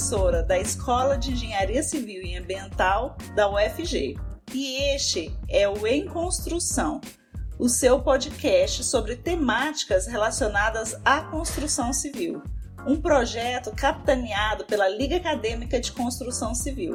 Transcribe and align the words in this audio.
Professora 0.00 0.42
da 0.42 0.58
Escola 0.58 1.18
de 1.18 1.32
Engenharia 1.32 1.82
Civil 1.82 2.22
e 2.22 2.34
Ambiental 2.34 3.18
da 3.34 3.50
UFG. 3.50 4.16
E 4.50 4.94
este 4.94 5.30
é 5.46 5.68
o 5.68 5.86
Em 5.86 6.06
Construção, 6.06 7.02
o 7.58 7.68
seu 7.68 8.00
podcast 8.00 8.82
sobre 8.82 9.14
temáticas 9.14 10.06
relacionadas 10.06 10.98
à 11.04 11.20
construção 11.24 11.92
civil. 11.92 12.42
Um 12.86 12.98
projeto 12.98 13.72
capitaneado 13.76 14.64
pela 14.64 14.88
Liga 14.88 15.16
Acadêmica 15.16 15.78
de 15.78 15.92
Construção 15.92 16.54
Civil, 16.54 16.94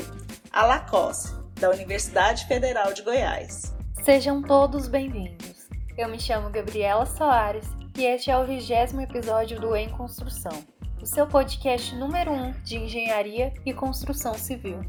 a 0.52 0.66
LACOSE, 0.66 1.32
da 1.60 1.70
Universidade 1.70 2.48
Federal 2.48 2.92
de 2.92 3.04
Goiás. 3.04 3.72
Sejam 4.04 4.42
todos 4.42 4.88
bem-vindos. 4.88 5.70
Eu 5.96 6.10
me 6.10 6.20
chamo 6.20 6.50
Gabriela 6.50 7.06
Soares 7.06 7.68
e 7.96 8.04
este 8.04 8.32
é 8.32 8.38
o 8.38 8.48
vigésimo 8.48 9.02
episódio 9.02 9.60
do 9.60 9.76
Em 9.76 9.90
Construção, 9.90 10.64
o 11.02 11.06
seu 11.06 11.28
podcast 11.28 11.96
número 11.96 12.32
1 12.32 12.36
um 12.36 12.52
de 12.64 12.78
engenharia 12.78 13.54
e 13.66 13.74
construção 13.74 14.34
civil. 14.34 14.80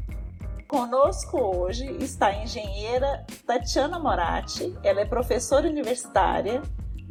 Conosco 0.67 1.37
hoje 1.37 1.85
está 1.99 2.27
a 2.27 2.43
engenheira 2.43 3.25
Tatiana 3.45 3.99
Moratti. 3.99 4.75
Ela 4.83 5.01
é 5.01 5.05
professora 5.05 5.67
universitária, 5.67 6.61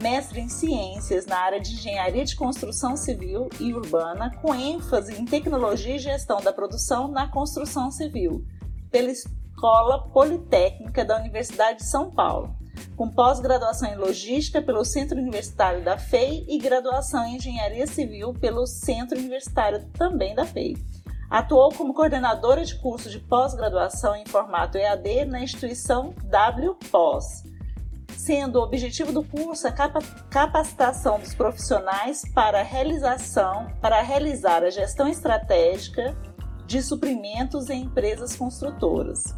mestre 0.01 0.41
em 0.41 0.49
ciências 0.49 1.27
na 1.27 1.39
área 1.39 1.61
de 1.61 1.73
engenharia 1.73 2.25
de 2.25 2.37
construção 2.37 2.97
civil 2.97 3.49
e 3.61 3.73
urbana, 3.73 4.31
com 4.43 4.55
ênfase 4.55 5.19
em 5.19 5.25
tecnologia 5.25 5.97
e 5.97 5.99
gestão 5.99 6.41
da 6.41 6.53
produção 6.53 7.09
na 7.09 7.29
construção 7.29 7.91
civil, 7.91 8.45
pela 8.91 9.11
Escola 9.11 10.09
Politécnica 10.11 11.05
da 11.05 11.17
Universidade 11.17 11.79
de 11.79 11.87
São 11.87 12.11
Paulo, 12.11 12.56
com 12.97 13.11
pós-graduação 13.11 13.89
em 13.91 13.97
logística 13.97 14.63
pelo 14.63 14.85
Centro 14.85 15.19
Universitário 15.19 15.85
da 15.85 15.99
FEI 15.99 16.47
e 16.49 16.59
graduação 16.59 17.25
em 17.27 17.37
engenharia 17.37 17.87
civil 17.87 18.33
pelo 18.33 18.67
Centro 18.67 19.19
Universitário 19.19 19.85
também 19.93 20.35
da 20.35 20.47
FEI. 20.47 20.75
Atuou 21.29 21.73
como 21.73 21.93
coordenadora 21.93 22.65
de 22.65 22.77
curso 22.77 23.11
de 23.11 23.19
pós-graduação 23.19 24.17
em 24.17 24.25
formato 24.25 24.79
EAD 24.79 25.27
na 25.27 25.41
instituição 25.41 26.15
WPOS, 26.25 27.45
sendo 28.17 28.61
o 28.61 28.63
objetivo 28.63 29.13
do 29.13 29.25
curso 29.25 29.67
a 29.67 29.73
capacitação 30.31 31.19
dos 31.19 31.35
profissionais 31.35 32.23
para 32.33 32.61
a 32.61 32.65
realização, 32.65 33.67
para 33.83 34.01
realizar 34.01 34.63
a 34.63 34.71
gestão 34.71 35.09
estratégica 35.09 36.17
de 36.67 36.81
suprimentos 36.81 37.69
em 37.69 37.83
empresas 37.83 38.35
construtoras. 38.35 39.35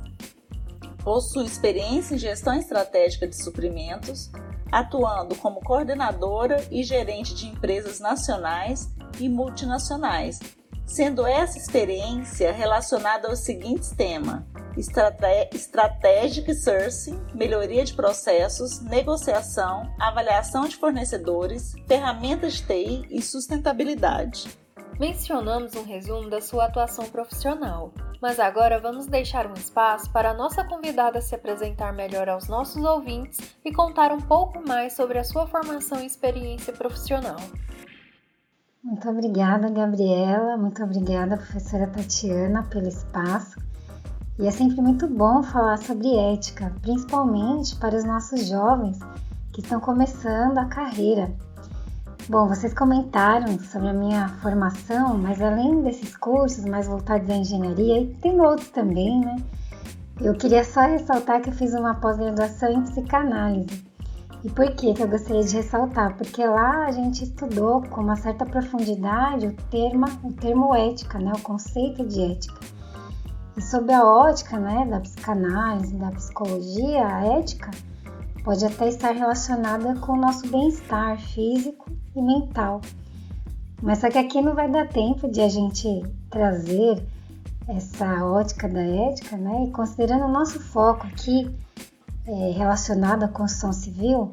Possui 1.08 1.46
experiência 1.46 2.14
em 2.14 2.18
gestão 2.18 2.52
estratégica 2.52 3.26
de 3.26 3.34
suprimentos, 3.34 4.30
atuando 4.70 5.34
como 5.36 5.62
coordenadora 5.62 6.62
e 6.70 6.82
gerente 6.82 7.34
de 7.34 7.46
empresas 7.46 7.98
nacionais 7.98 8.90
e 9.18 9.26
multinacionais, 9.26 10.38
sendo 10.84 11.26
essa 11.26 11.56
experiência 11.56 12.52
relacionada 12.52 13.26
aos 13.26 13.38
seguintes 13.38 13.90
temas: 13.92 14.42
Strategic 15.54 16.54
Sourcing, 16.54 17.18
melhoria 17.34 17.86
de 17.86 17.94
processos, 17.94 18.82
negociação, 18.82 19.90
avaliação 19.98 20.68
de 20.68 20.76
fornecedores, 20.76 21.72
ferramentas 21.86 22.52
de 22.56 22.66
TI 22.66 23.06
e 23.08 23.22
sustentabilidade. 23.22 24.46
Mencionamos 24.98 25.74
um 25.74 25.84
resumo 25.84 26.30
da 26.30 26.40
sua 26.40 26.66
atuação 26.66 27.06
profissional, 27.06 27.92
mas 28.20 28.40
agora 28.40 28.80
vamos 28.80 29.06
deixar 29.06 29.46
um 29.46 29.54
espaço 29.54 30.10
para 30.10 30.30
a 30.30 30.34
nossa 30.34 30.64
convidada 30.64 31.20
se 31.20 31.34
apresentar 31.34 31.92
melhor 31.92 32.28
aos 32.28 32.48
nossos 32.48 32.84
ouvintes 32.84 33.38
e 33.64 33.72
contar 33.72 34.12
um 34.12 34.20
pouco 34.20 34.60
mais 34.66 34.94
sobre 34.94 35.18
a 35.18 35.24
sua 35.24 35.46
formação 35.46 36.00
e 36.00 36.06
experiência 36.06 36.72
profissional. 36.72 37.36
Muito 38.82 39.08
obrigada, 39.08 39.68
Gabriela. 39.70 40.56
Muito 40.56 40.82
obrigada, 40.82 41.36
professora 41.36 41.86
Tatiana, 41.88 42.62
pelo 42.64 42.88
espaço. 42.88 43.58
E 44.38 44.46
é 44.46 44.50
sempre 44.50 44.80
muito 44.80 45.06
bom 45.08 45.42
falar 45.42 45.78
sobre 45.78 46.16
ética, 46.16 46.72
principalmente 46.80 47.74
para 47.76 47.96
os 47.96 48.04
nossos 48.04 48.48
jovens 48.48 48.98
que 49.52 49.60
estão 49.60 49.80
começando 49.80 50.58
a 50.58 50.66
carreira. 50.66 51.34
Bom, 52.30 52.46
vocês 52.46 52.74
comentaram 52.74 53.58
sobre 53.58 53.88
a 53.88 53.92
minha 53.94 54.28
formação, 54.42 55.16
mas 55.16 55.40
além 55.40 55.80
desses 55.80 56.14
cursos 56.14 56.62
mais 56.66 56.86
voltados 56.86 57.30
à 57.30 57.34
engenharia, 57.34 58.02
e 58.02 58.14
tem 58.16 58.38
outros 58.38 58.68
também, 58.68 59.18
né? 59.18 59.36
Eu 60.20 60.34
queria 60.34 60.62
só 60.62 60.82
ressaltar 60.82 61.40
que 61.40 61.48
eu 61.48 61.54
fiz 61.54 61.72
uma 61.72 61.94
pós-graduação 61.94 62.70
em 62.70 62.82
psicanálise. 62.82 63.82
E 64.44 64.50
por 64.50 64.70
que, 64.72 64.92
que 64.92 65.02
eu 65.02 65.08
gostaria 65.08 65.42
de 65.42 65.56
ressaltar? 65.56 66.18
Porque 66.18 66.46
lá 66.46 66.84
a 66.84 66.92
gente 66.92 67.24
estudou 67.24 67.80
com 67.88 68.02
uma 68.02 68.16
certa 68.16 68.44
profundidade 68.44 69.46
o 69.46 69.54
termo, 69.70 70.04
o 70.22 70.30
termo 70.34 70.74
ética, 70.74 71.18
né? 71.18 71.32
o 71.34 71.40
conceito 71.40 72.06
de 72.06 72.20
ética. 72.32 72.60
E 73.56 73.62
sob 73.62 73.90
a 73.90 74.04
ótica 74.04 74.58
né, 74.58 74.84
da 74.84 75.00
psicanálise, 75.00 75.96
da 75.96 76.10
psicologia, 76.10 77.06
a 77.06 77.24
ética 77.38 77.70
pode 78.48 78.64
até 78.64 78.88
estar 78.88 79.10
relacionada 79.10 79.94
com 79.96 80.12
o 80.12 80.16
nosso 80.16 80.48
bem-estar 80.48 81.20
físico 81.20 81.84
e 82.16 82.22
mental. 82.22 82.80
Mas 83.82 83.98
só 83.98 84.08
que 84.08 84.16
aqui 84.16 84.40
não 84.40 84.54
vai 84.54 84.70
dar 84.70 84.88
tempo 84.88 85.30
de 85.30 85.42
a 85.42 85.50
gente 85.50 86.02
trazer 86.30 87.06
essa 87.68 88.24
ótica 88.24 88.66
da 88.66 88.80
ética, 88.80 89.36
né? 89.36 89.66
E 89.66 89.70
considerando 89.70 90.24
o 90.24 90.32
nosso 90.32 90.58
foco 90.60 91.06
aqui 91.06 91.54
é, 92.26 92.52
relacionado 92.52 93.22
à 93.24 93.28
construção 93.28 93.70
civil 93.70 94.30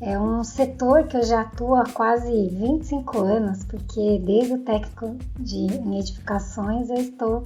é 0.00 0.18
um 0.18 0.42
setor 0.42 1.04
que 1.04 1.16
eu 1.16 1.22
já 1.22 1.42
atuo 1.42 1.76
há 1.76 1.84
quase 1.84 2.48
25 2.48 3.20
anos, 3.20 3.62
porque 3.62 4.20
desde 4.26 4.54
o 4.54 4.58
técnico 4.58 5.16
de 5.38 5.72
em 5.72 6.00
edificações 6.00 6.90
eu 6.90 6.96
estou 6.96 7.44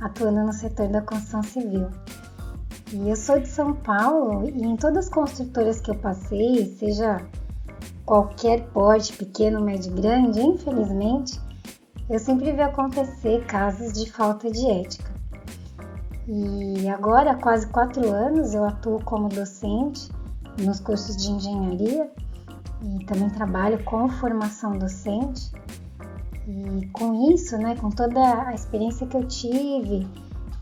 atuando 0.00 0.42
no 0.42 0.52
setor 0.52 0.88
da 0.88 1.00
construção 1.00 1.44
civil. 1.44 1.86
E 2.90 3.10
eu 3.10 3.16
sou 3.16 3.38
de 3.38 3.48
São 3.48 3.74
Paulo 3.74 4.48
e 4.48 4.62
em 4.62 4.76
todas 4.76 5.06
as 5.06 5.10
construtoras 5.10 5.80
que 5.80 5.90
eu 5.90 5.94
passei, 5.94 6.64
seja 6.78 7.18
qualquer 8.06 8.64
porte, 8.68 9.12
pequeno, 9.12 9.60
médio, 9.60 9.92
grande, 9.92 10.40
infelizmente, 10.40 11.38
eu 12.08 12.18
sempre 12.18 12.50
vi 12.52 12.62
acontecer 12.62 13.44
casos 13.44 13.92
de 13.92 14.10
falta 14.10 14.50
de 14.50 14.66
ética. 14.66 15.12
E 16.26 16.88
agora, 16.88 17.32
há 17.32 17.34
quase 17.34 17.66
quatro 17.66 18.10
anos, 18.10 18.54
eu 18.54 18.64
atuo 18.64 19.02
como 19.04 19.28
docente 19.28 20.08
nos 20.58 20.80
cursos 20.80 21.16
de 21.16 21.30
engenharia 21.30 22.10
e 22.82 23.04
também 23.04 23.28
trabalho 23.28 23.82
com 23.84 24.08
formação 24.08 24.72
docente. 24.72 25.52
E 26.46 26.86
com 26.94 27.30
isso, 27.30 27.58
né, 27.58 27.76
com 27.76 27.90
toda 27.90 28.48
a 28.48 28.54
experiência 28.54 29.06
que 29.06 29.16
eu 29.18 29.28
tive 29.28 30.06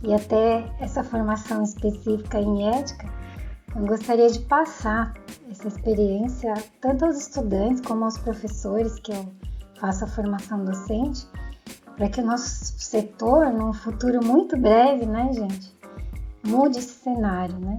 e 0.02 0.14
até 0.14 0.64
essa 0.80 1.02
formação 1.02 1.62
específica 1.62 2.40
em 2.40 2.68
ética, 2.68 3.08
eu 3.74 3.86
gostaria 3.86 4.28
de 4.28 4.40
passar 4.40 5.14
essa 5.50 5.68
experiência 5.68 6.54
tanto 6.80 7.04
aos 7.04 7.18
estudantes 7.18 7.80
como 7.80 8.04
aos 8.04 8.18
professores 8.18 8.98
que 9.00 9.12
eu 9.12 9.26
faço 9.80 10.04
a 10.04 10.08
formação 10.08 10.64
docente 10.64 11.26
para 11.96 12.08
que 12.08 12.20
o 12.20 12.24
nosso 12.24 12.78
setor, 12.78 13.52
num 13.52 13.72
futuro 13.72 14.24
muito 14.24 14.56
breve, 14.56 15.06
né, 15.06 15.30
gente, 15.32 15.74
mude 16.46 16.78
esse 16.78 16.92
cenário, 17.02 17.58
né? 17.58 17.78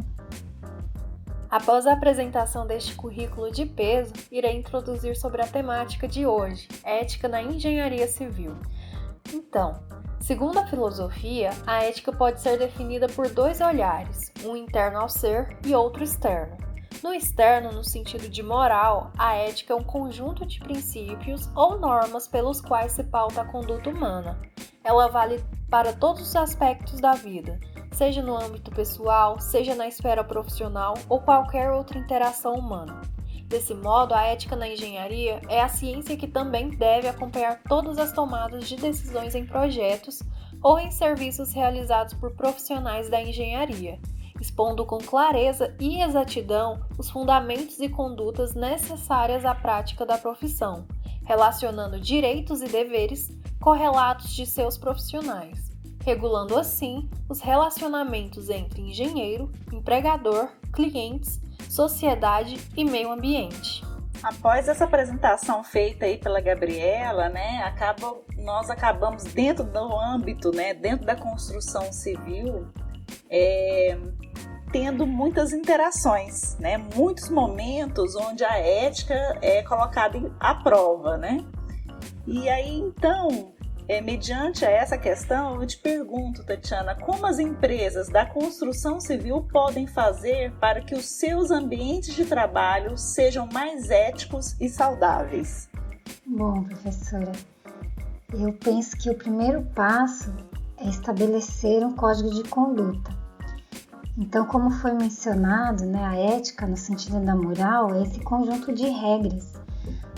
Após 1.50 1.88
a 1.88 1.94
apresentação 1.94 2.68
deste 2.68 2.94
currículo 2.96 3.52
de 3.52 3.66
peso, 3.66 4.14
irei 4.30 4.58
introduzir 4.58 5.16
sobre 5.16 5.42
a 5.42 5.48
temática 5.48 6.08
de 6.08 6.26
hoje, 6.26 6.68
ética 6.84 7.28
na 7.28 7.42
engenharia 7.42 8.08
civil. 8.08 8.54
Então, 9.34 9.80
segundo 10.20 10.60
a 10.60 10.68
filosofia, 10.68 11.52
a 11.66 11.84
ética 11.84 12.12
pode 12.12 12.42
ser 12.42 12.58
definida 12.58 13.08
por 13.08 13.30
dois 13.30 13.62
olhares, 13.62 14.32
um 14.44 14.56
interno 14.56 15.00
ao 15.00 15.10
ser 15.10 15.58
e 15.66 15.76
outro 15.76 16.04
externo. 16.04 16.58
No 17.04 17.14
externo, 17.14 17.72
no 17.72 17.84
sentido 17.84 18.28
de 18.28 18.42
moral, 18.42 19.12
a 19.18 19.36
ética 19.36 19.74
é 19.74 19.76
um 19.76 19.84
conjunto 19.84 20.46
de 20.46 20.60
princípios 20.60 21.50
ou 21.56 21.78
normas 21.78 22.28
pelos 22.28 22.60
quais 22.60 22.94
se 22.94 23.04
pauta 23.04 23.42
a 23.42 23.46
conduta 23.46 23.90
humana. 23.90 24.40
Ela 24.84 25.08
vale 25.08 25.44
para 25.70 25.94
todos 25.94 26.22
os 26.22 26.36
aspectos 26.36 27.00
da 27.00 27.12
vida, 27.12 27.60
seja 27.92 28.22
no 28.22 28.36
âmbito 28.36 28.72
pessoal, 28.72 29.40
seja 29.40 29.76
na 29.76 29.88
esfera 29.88 30.24
profissional 30.24 30.96
ou 31.08 31.22
qualquer 31.22 31.72
outra 31.72 32.00
interação 32.00 32.56
humana. 32.56 33.02
Desse 33.48 33.74
modo, 33.74 34.14
a 34.14 34.24
ética 34.24 34.56
na 34.56 34.68
engenharia 34.68 35.42
é 35.48 35.62
a 35.62 35.70
ciência 35.70 36.18
que 36.18 36.28
também 36.28 36.70
deve 36.70 37.08
acompanhar 37.08 37.62
todas 37.64 37.98
as 37.98 38.12
tomadas 38.12 38.68
de 38.68 38.76
decisões 38.76 39.36
em 39.36 39.46
projetos 39.46 40.22
ou 40.62 40.78
em 40.78 40.92
serviços 40.92 41.54
realizados 41.54 42.14
por 42.14 42.32
profissionais 42.32 43.10
da 43.10 43.22
engenharia 43.22 44.00
expondo 44.40 44.86
com 44.86 44.98
clareza 44.98 45.76
e 45.80 46.02
exatidão 46.02 46.82
os 46.98 47.10
fundamentos 47.10 47.80
e 47.80 47.90
condutas 47.90 48.54
necessárias 48.54 49.46
à 49.46 49.54
prática 49.54 50.06
da 50.06 50.18
profissão, 50.18 50.86
relacionando 51.26 52.00
direitos 52.00 52.62
e 52.62 52.68
deveres 52.68 53.32
correlatos 53.60 54.34
de 54.34 54.46
seus 54.46 54.78
profissionais, 54.78 55.72
regulando 56.04 56.58
assim 56.58 57.10
os 57.28 57.40
relacionamentos 57.40 58.50
entre 58.50 58.82
engenheiro, 58.82 59.52
empregador, 59.74 60.50
clientes, 60.72 61.42
sociedade 61.78 62.58
e 62.76 62.84
meio 62.84 63.12
ambiente. 63.12 63.86
Após 64.24 64.68
essa 64.68 64.86
apresentação 64.86 65.64
feita 65.64 66.06
aí 66.06 66.18
pela 66.18 66.42
Gabriela, 66.42 67.30
né, 67.30 67.62
acaba, 67.64 68.16
nós 68.36 68.68
acabamos 68.72 69.26
dentro 69.26 69.64
do 69.64 69.96
âmbito, 69.96 70.52
né, 70.52 70.74
dentro 70.74 71.06
da 71.06 71.16
construção 71.16 71.94
civil, 71.94 72.68
é, 73.30 73.96
tendo 74.72 75.06
muitas 75.06 75.54
interações, 75.54 76.58
né, 76.58 76.80
muitos 76.96 77.30
momentos 77.30 78.16
onde 78.16 78.44
a 78.44 78.58
ética 78.58 79.38
é 79.44 79.62
colocada 79.62 80.20
à 80.40 80.56
prova, 80.56 81.16
né. 81.16 81.46
E 82.26 82.50
aí 82.50 82.80
então 82.80 83.54
é, 83.88 84.02
mediante 84.02 84.66
a 84.66 84.70
essa 84.70 84.98
questão, 84.98 85.62
eu 85.62 85.66
te 85.66 85.78
pergunto, 85.78 86.44
Tatiana, 86.44 86.96
como 86.96 87.26
as 87.26 87.40
empresas 87.40 88.10
da 88.10 88.26
construção 88.26 89.00
civil 89.00 89.48
podem 89.52 89.88
fazer 89.88 90.52
para 90.60 90.82
que 90.82 90.94
os 90.94 91.06
seus 91.06 91.52
ambientes 91.52 92.14
de 92.14 92.26
trabalho 92.26 92.98
sejam 92.98 93.48
mais 93.54 93.90
éticos 93.90 94.60
e 94.60 94.68
saudáveis? 94.68 95.70
Bom, 96.26 96.64
professora, 96.64 97.32
eu 98.34 98.52
penso 98.54 98.98
que 98.98 99.10
o 99.10 99.16
primeiro 99.16 99.64
passo 99.74 100.36
é 100.78 100.90
estabelecer 100.90 101.86
um 101.86 101.96
código 101.96 102.30
de 102.30 102.44
conduta. 102.50 103.16
Então, 104.18 104.46
como 104.46 104.70
foi 104.70 104.94
mencionado, 104.94 105.86
né, 105.86 106.04
a 106.04 106.16
ética 106.16 106.68
no 106.68 106.76
sentido 106.76 107.24
da 107.24 107.36
moral 107.36 107.94
é 107.94 108.02
esse 108.02 108.20
conjunto 108.20 108.74
de 108.74 108.88
regras, 108.88 109.54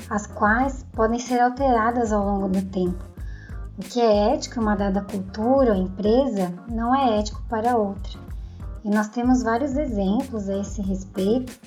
as 0.10 0.26
quais 0.26 0.86
podem 0.94 1.20
ser 1.20 1.40
alteradas 1.40 2.12
ao 2.12 2.26
longo 2.26 2.48
do 2.48 2.62
tempo 2.64 3.09
o 3.80 3.82
que 3.82 4.02
é 4.02 4.34
ético 4.34 4.60
em 4.60 4.62
uma 4.62 4.76
dada 4.76 5.02
cultura 5.02 5.72
ou 5.72 5.82
empresa 5.82 6.54
não 6.68 6.94
é 6.94 7.18
ético 7.18 7.42
para 7.48 7.78
outra. 7.78 8.20
E 8.84 8.90
nós 8.90 9.08
temos 9.08 9.42
vários 9.42 9.78
exemplos 9.78 10.50
a 10.50 10.58
esse 10.58 10.82
respeito, 10.82 11.58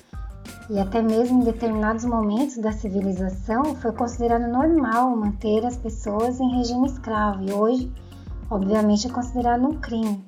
e 0.69 0.79
até 0.79 1.01
mesmo 1.01 1.41
em 1.41 1.43
determinados 1.43 2.05
momentos 2.05 2.57
da 2.57 2.71
civilização 2.71 3.75
foi 3.77 3.91
considerado 3.93 4.47
normal 4.47 5.15
manter 5.15 5.65
as 5.65 5.75
pessoas 5.75 6.39
em 6.39 6.55
regime 6.55 6.85
escravo, 6.85 7.49
e 7.49 7.51
hoje, 7.51 7.91
obviamente, 8.47 9.07
é 9.07 9.09
considerado 9.09 9.65
um 9.65 9.79
crime. 9.79 10.23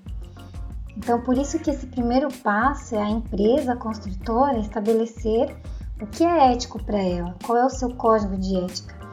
Então, 0.98 1.22
por 1.22 1.38
isso 1.38 1.60
que 1.60 1.70
esse 1.70 1.86
primeiro 1.86 2.30
passo 2.42 2.96
é 2.96 3.02
a 3.04 3.10
empresa 3.10 3.76
construtora 3.76 4.58
estabelecer 4.58 5.56
o 6.02 6.08
que 6.08 6.24
é 6.24 6.52
ético 6.52 6.84
para 6.84 6.98
ela, 6.98 7.36
qual 7.46 7.60
é 7.60 7.66
o 7.66 7.70
seu 7.70 7.94
código 7.94 8.36
de 8.38 8.58
ética 8.58 9.05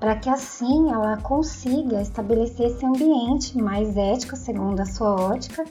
para 0.00 0.16
que 0.16 0.28
assim 0.28 0.90
ela 0.90 1.16
consiga 1.18 2.00
estabelecer 2.00 2.66
esse 2.66 2.86
ambiente 2.86 3.58
mais 3.58 3.96
ético, 3.96 4.36
segundo 4.36 4.80
a 4.80 4.86
sua 4.86 5.14
ótica, 5.14 5.64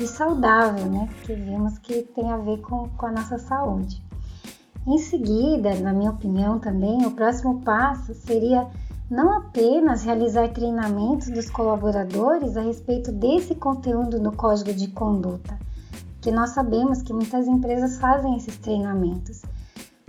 e 0.00 0.06
saudável, 0.06 0.86
né? 0.86 1.08
Que 1.24 1.34
vimos 1.34 1.78
que 1.78 2.02
tem 2.02 2.30
a 2.30 2.36
ver 2.36 2.58
com, 2.60 2.88
com 2.90 3.06
a 3.06 3.12
nossa 3.12 3.38
saúde. 3.38 4.02
Em 4.86 4.98
seguida, 4.98 5.74
na 5.76 5.92
minha 5.92 6.10
opinião 6.10 6.58
também, 6.58 7.06
o 7.06 7.12
próximo 7.12 7.60
passo 7.60 8.14
seria 8.14 8.68
não 9.10 9.36
apenas 9.36 10.02
realizar 10.04 10.48
treinamentos 10.48 11.28
dos 11.28 11.50
colaboradores 11.50 12.56
a 12.56 12.62
respeito 12.62 13.12
desse 13.12 13.54
conteúdo 13.54 14.18
no 14.18 14.32
código 14.34 14.72
de 14.72 14.88
conduta, 14.88 15.58
que 16.20 16.32
nós 16.32 16.50
sabemos 16.50 17.02
que 17.02 17.12
muitas 17.12 17.46
empresas 17.46 17.98
fazem 17.98 18.36
esses 18.36 18.56
treinamentos, 18.56 19.42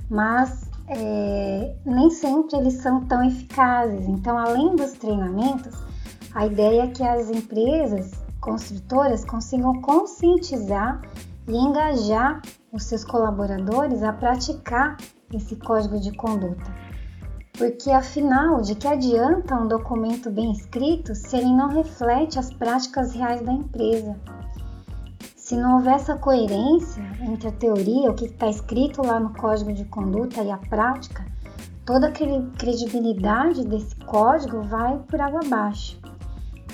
mas 0.09 0.69
é, 0.87 1.75
nem 1.85 2.09
sempre 2.09 2.57
eles 2.57 2.75
são 2.75 3.05
tão 3.05 3.23
eficazes. 3.23 4.07
Então, 4.07 4.37
além 4.37 4.75
dos 4.75 4.93
treinamentos, 4.93 5.77
a 6.33 6.45
ideia 6.45 6.83
é 6.83 6.87
que 6.87 7.03
as 7.03 7.29
empresas 7.29 8.11
construtoras 8.41 9.23
consigam 9.23 9.81
conscientizar 9.81 11.01
e 11.47 11.55
engajar 11.55 12.41
os 12.71 12.83
seus 12.83 13.03
colaboradores 13.03 14.03
a 14.03 14.11
praticar 14.11 14.97
esse 15.31 15.55
código 15.55 15.99
de 15.99 16.11
conduta. 16.15 16.83
Porque 17.57 17.91
afinal, 17.91 18.61
de 18.61 18.73
que 18.73 18.87
adianta 18.87 19.55
um 19.55 19.67
documento 19.67 20.31
bem 20.31 20.51
escrito 20.51 21.13
se 21.13 21.37
ele 21.37 21.55
não 21.55 21.69
reflete 21.69 22.39
as 22.39 22.51
práticas 22.51 23.13
reais 23.13 23.41
da 23.43 23.51
empresa? 23.51 24.19
Se 25.53 25.59
não 25.59 25.75
houver 25.75 25.93
essa 25.93 26.17
coerência 26.17 27.03
entre 27.21 27.49
a 27.49 27.51
teoria, 27.51 28.09
o 28.09 28.15
que 28.15 28.25
está 28.25 28.49
escrito 28.49 29.05
lá 29.05 29.19
no 29.19 29.35
código 29.35 29.71
de 29.71 29.85
conduta 29.85 30.41
e 30.41 30.49
a 30.49 30.57
prática, 30.57 31.23
toda 31.85 32.07
a 32.07 32.11
credibilidade 32.11 33.63
desse 33.67 33.95
código 33.97 34.63
vai 34.63 34.97
por 34.97 35.21
água 35.21 35.41
abaixo. 35.45 35.99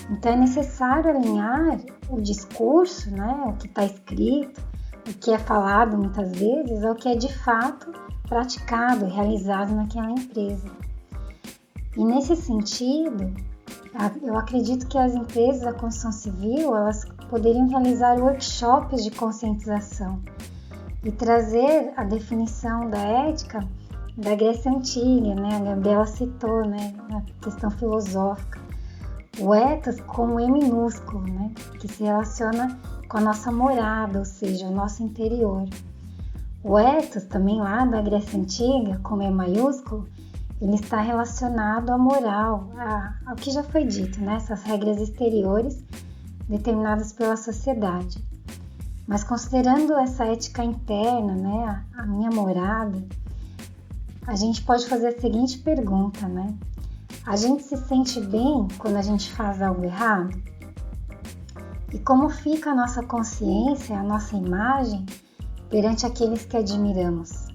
Então 0.10 0.32
é 0.32 0.38
necessário 0.38 1.10
alinhar 1.10 1.82
o 2.10 2.22
discurso, 2.22 3.12
né, 3.12 3.44
o 3.48 3.54
que 3.58 3.68
está 3.68 3.84
escrito, 3.84 4.62
o 5.06 5.14
que 5.14 5.32
é 5.32 5.38
falado 5.38 5.98
muitas 5.98 6.32
vezes, 6.32 6.82
ao 6.82 6.96
que 6.96 7.10
é 7.10 7.16
de 7.18 7.34
fato 7.40 7.92
praticado, 8.30 9.08
realizado 9.08 9.76
naquela 9.76 10.12
empresa. 10.12 10.72
E 11.98 12.06
nesse 12.06 12.34
sentido, 12.34 13.30
eu 14.22 14.38
acredito 14.38 14.88
que 14.88 14.98
as 14.98 15.14
empresas 15.14 15.62
da 15.62 15.74
construção 15.74 16.12
civil 16.12 16.76
elas 16.76 17.06
poderiam 17.30 17.68
realizar 17.68 18.20
workshops 18.20 19.04
de 19.04 19.12
conscientização 19.12 20.22
e 21.04 21.12
trazer 21.12 21.94
a 21.96 22.04
definição 22.04 22.90
da 22.90 23.00
ética 23.00 23.68
da 24.18 24.36
Grécia 24.36 24.72
Antiga, 24.72 25.34
né? 25.34 25.56
A 25.56 25.60
Gabriela 25.60 26.06
citou, 26.06 26.66
né? 26.66 26.94
A 27.12 27.44
questão 27.44 27.72
filosófica. 27.72 28.60
O 29.40 29.56
ethos 29.56 30.00
como 30.02 30.40
E 30.40 30.52
minúsculo, 30.52 31.22
né? 31.22 31.52
Que 31.80 31.88
se 31.88 32.04
relaciona 32.04 32.78
com 33.08 33.18
a 33.18 33.22
nossa 33.22 33.52
morada, 33.52 34.20
ou 34.20 34.26
seja, 34.26 34.68
o 34.68 34.72
nosso 34.72 35.02
interior. 35.02 35.66
O 36.62 36.78
ethos, 36.78 37.24
também 37.24 37.60
lá 37.60 37.86
da 37.86 38.02
Grécia 38.02 38.38
Antiga, 38.38 39.00
como 39.02 39.24
E 39.24 39.32
maiúsculo, 39.32 40.06
ele 40.62 40.76
está 40.76 41.00
relacionado 41.00 41.90
à 41.90 41.98
moral, 41.98 42.72
a, 42.78 43.16
ao 43.26 43.36
que 43.36 43.50
já 43.52 43.64
foi 43.64 43.86
dito, 43.86 44.20
né? 44.22 44.36
Essas 44.36 44.62
regras 44.64 45.00
exteriores 45.00 45.84
determinadas 46.48 47.14
pela 47.14 47.38
sociedade. 47.38 48.24
Mas 49.08 49.24
considerando 49.24 49.94
essa 49.94 50.26
ética 50.26 50.64
interna, 50.64 51.34
né, 51.34 51.86
a, 51.98 52.04
a 52.04 52.06
minha 52.06 52.30
morada, 52.30 53.04
a 54.28 54.36
gente 54.36 54.62
pode 54.64 54.86
fazer 54.88 55.08
a 55.08 55.20
seguinte 55.20 55.58
pergunta, 55.60 56.28
né? 56.28 56.54
A 57.26 57.36
gente 57.36 57.64
se 57.64 57.78
sente 57.78 58.20
bem 58.20 58.68
quando 58.78 58.98
a 58.98 59.02
gente 59.02 59.32
faz 59.32 59.62
algo 59.62 59.84
errado? 59.84 60.40
E 61.92 61.98
como 62.00 62.30
fica 62.30 62.72
a 62.72 62.76
nossa 62.76 63.02
consciência, 63.02 63.98
a 63.98 64.04
nossa 64.04 64.36
imagem 64.36 65.06
perante 65.70 66.06
aqueles 66.06 66.46
que 66.46 66.58
admiramos? 66.58 67.49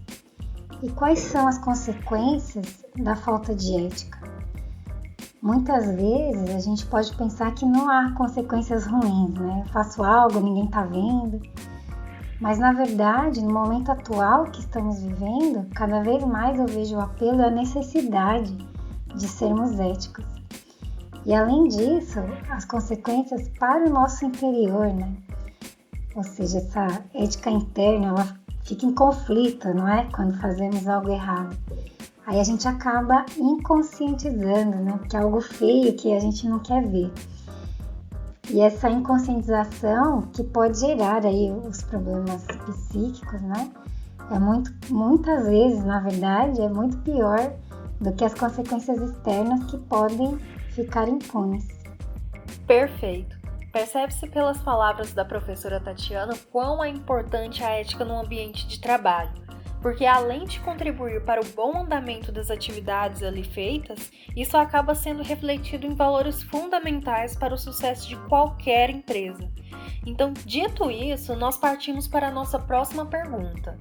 E 0.82 0.90
quais 0.90 1.18
são 1.20 1.46
as 1.46 1.58
consequências 1.58 2.84
da 2.96 3.16
falta 3.16 3.54
de 3.54 3.86
ética? 3.86 4.18
Muitas 5.40 5.86
vezes 5.86 6.54
a 6.54 6.58
gente 6.58 6.86
pode 6.86 7.14
pensar 7.16 7.52
que 7.52 7.66
não 7.66 7.90
há 7.90 8.12
consequências 8.12 8.86
ruins, 8.86 9.34
né? 9.34 9.62
Eu 9.66 9.72
faço 9.72 10.02
algo, 10.02 10.40
ninguém 10.40 10.66
tá 10.68 10.84
vendo. 10.84 11.40
Mas 12.40 12.58
na 12.58 12.72
verdade, 12.72 13.42
no 13.42 13.52
momento 13.52 13.90
atual 13.90 14.44
que 14.44 14.60
estamos 14.60 15.00
vivendo, 15.00 15.68
cada 15.74 16.02
vez 16.02 16.24
mais 16.24 16.58
eu 16.58 16.66
vejo 16.66 16.96
o 16.96 17.00
apelo 17.00 17.44
à 17.44 17.50
necessidade 17.50 18.56
de 19.14 19.28
sermos 19.28 19.78
éticos. 19.78 20.24
E 21.26 21.34
além 21.34 21.68
disso, 21.68 22.20
as 22.50 22.64
consequências 22.64 23.48
para 23.58 23.86
o 23.86 23.90
nosso 23.90 24.24
interior, 24.24 24.92
né? 24.92 25.14
Ou 26.14 26.22
seja, 26.22 26.58
essa 26.58 27.04
ética 27.14 27.50
interna, 27.50 28.08
ela 28.08 28.43
fica 28.64 28.86
em 28.86 28.94
conflito, 28.94 29.72
não 29.72 29.86
é? 29.86 30.08
Quando 30.10 30.38
fazemos 30.40 30.86
algo 30.88 31.10
errado. 31.10 31.56
Aí 32.26 32.40
a 32.40 32.44
gente 32.44 32.66
acaba 32.66 33.24
inconscientizando, 33.36 34.76
né? 34.76 34.96
Porque 34.98 35.16
é 35.16 35.20
algo 35.20 35.40
feio 35.40 35.94
que 35.94 36.12
a 36.14 36.18
gente 36.18 36.48
não 36.48 36.58
quer 36.58 36.86
ver. 36.86 37.12
E 38.50 38.60
essa 38.60 38.90
inconscientização 38.90 40.22
que 40.32 40.42
pode 40.42 40.78
gerar 40.78 41.24
aí 41.24 41.50
os 41.50 41.82
problemas 41.82 42.44
psíquicos, 42.66 43.40
né? 43.42 43.70
É 44.30 44.38
muito, 44.38 44.72
muitas 44.90 45.46
vezes, 45.46 45.84
na 45.84 46.00
verdade, 46.00 46.60
é 46.60 46.68
muito 46.68 46.96
pior 46.98 47.52
do 48.00 48.12
que 48.12 48.24
as 48.24 48.34
consequências 48.34 49.00
externas 49.00 49.64
que 49.64 49.76
podem 49.78 50.38
ficar 50.70 51.08
impunes. 51.08 51.66
Perfeito. 52.66 53.43
Percebe-se 53.74 54.26
pelas 54.28 54.62
palavras 54.62 55.12
da 55.12 55.24
professora 55.24 55.78
Tatiana 55.78 56.34
quão 56.50 56.82
é 56.82 56.88
importante 56.88 57.62
a 57.62 57.70
ética 57.70 58.06
no 58.06 58.18
ambiente 58.18 58.66
de 58.66 58.80
trabalho 58.80 59.44
porque 59.84 60.06
além 60.06 60.46
de 60.46 60.60
contribuir 60.60 61.22
para 61.26 61.42
o 61.42 61.48
bom 61.48 61.82
andamento 61.82 62.32
das 62.32 62.50
atividades 62.50 63.22
ali 63.22 63.44
feitas, 63.44 64.10
isso 64.34 64.56
acaba 64.56 64.94
sendo 64.94 65.22
refletido 65.22 65.86
em 65.86 65.94
valores 65.94 66.42
fundamentais 66.42 67.36
para 67.36 67.52
o 67.52 67.58
sucesso 67.58 68.08
de 68.08 68.16
qualquer 68.26 68.88
empresa. 68.88 69.46
Então, 70.06 70.32
dito 70.46 70.90
isso, 70.90 71.36
nós 71.36 71.58
partimos 71.58 72.08
para 72.08 72.28
a 72.28 72.30
nossa 72.30 72.58
próxima 72.58 73.04
pergunta. 73.04 73.78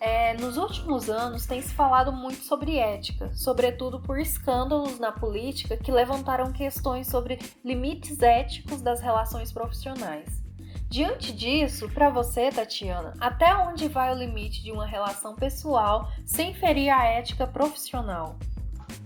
É, 0.00 0.32
nos 0.34 0.56
últimos 0.56 1.10
anos 1.10 1.44
tem 1.44 1.60
se 1.60 1.74
falado 1.74 2.10
muito 2.10 2.42
sobre 2.42 2.78
ética, 2.78 3.30
sobretudo 3.34 4.00
por 4.00 4.18
escândalos 4.18 4.98
na 4.98 5.12
política 5.12 5.76
que 5.76 5.92
levantaram 5.92 6.50
questões 6.52 7.06
sobre 7.06 7.38
limites 7.62 8.22
éticos 8.22 8.80
das 8.80 9.00
relações 9.00 9.52
profissionais. 9.52 10.42
Diante 10.88 11.32
disso, 11.32 11.88
para 11.90 12.08
você, 12.08 12.50
Tatiana, 12.50 13.12
até 13.20 13.54
onde 13.54 13.88
vai 13.88 14.12
o 14.12 14.18
limite 14.18 14.62
de 14.62 14.72
uma 14.72 14.86
relação 14.86 15.36
pessoal 15.36 16.08
sem 16.24 16.54
ferir 16.54 16.88
a 16.88 17.04
ética 17.04 17.46
profissional? 17.46 18.36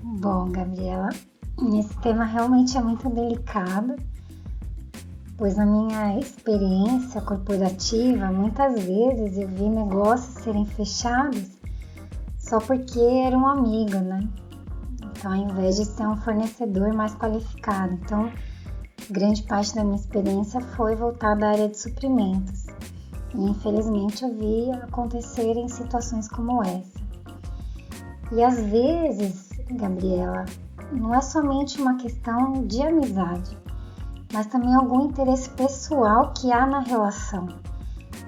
Bom, 0.01 0.51
Gabriela, 0.51 1.09
esse 1.77 2.01
tema 2.01 2.25
realmente 2.25 2.77
é 2.79 2.81
muito 2.81 3.11
delicado, 3.11 3.97
pois 5.37 5.57
na 5.57 5.67
minha 5.67 6.19
experiência 6.19 7.21
corporativa, 7.21 8.27
muitas 8.27 8.75
vezes 8.75 9.39
eu 9.39 9.49
vi 9.49 9.69
negócios 9.69 10.43
serem 10.43 10.65
fechados 10.65 11.45
só 12.39 12.59
porque 12.61 13.01
era 13.01 13.37
um 13.37 13.47
amigo, 13.47 13.97
né? 13.97 14.29
Então, 15.03 15.33
ao 15.33 15.39
invés 15.39 15.77
de 15.77 15.87
ser 15.87 16.07
um 16.07 16.17
fornecedor 16.17 16.93
mais 16.93 17.15
qualificado. 17.15 17.95
Então, 17.95 18.31
grande 19.11 19.43
parte 19.45 19.75
da 19.75 19.83
minha 19.83 19.97
experiência 19.97 20.61
foi 20.61 20.95
voltada 20.95 21.47
à 21.47 21.51
área 21.51 21.69
de 21.69 21.79
suprimentos. 21.79 22.67
E 23.35 23.51
infelizmente 23.51 24.23
eu 24.23 24.35
vi 24.37 24.71
acontecer 24.71 25.57
em 25.57 25.69
situações 25.69 26.29
como 26.29 26.63
essa. 26.63 27.03
E 28.31 28.43
às 28.43 28.61
vezes, 28.61 29.49
Gabriela, 29.71 30.45
não 30.93 31.15
é 31.15 31.21
somente 31.21 31.81
uma 31.81 31.97
questão 31.97 32.65
de 32.67 32.83
amizade, 32.83 33.57
mas 34.35 34.47
também 34.49 34.75
algum 34.75 35.07
interesse 35.07 35.49
pessoal 35.51 36.33
que 36.33 36.53
há 36.53 36.67
na 36.67 36.81
relação. 36.81 37.47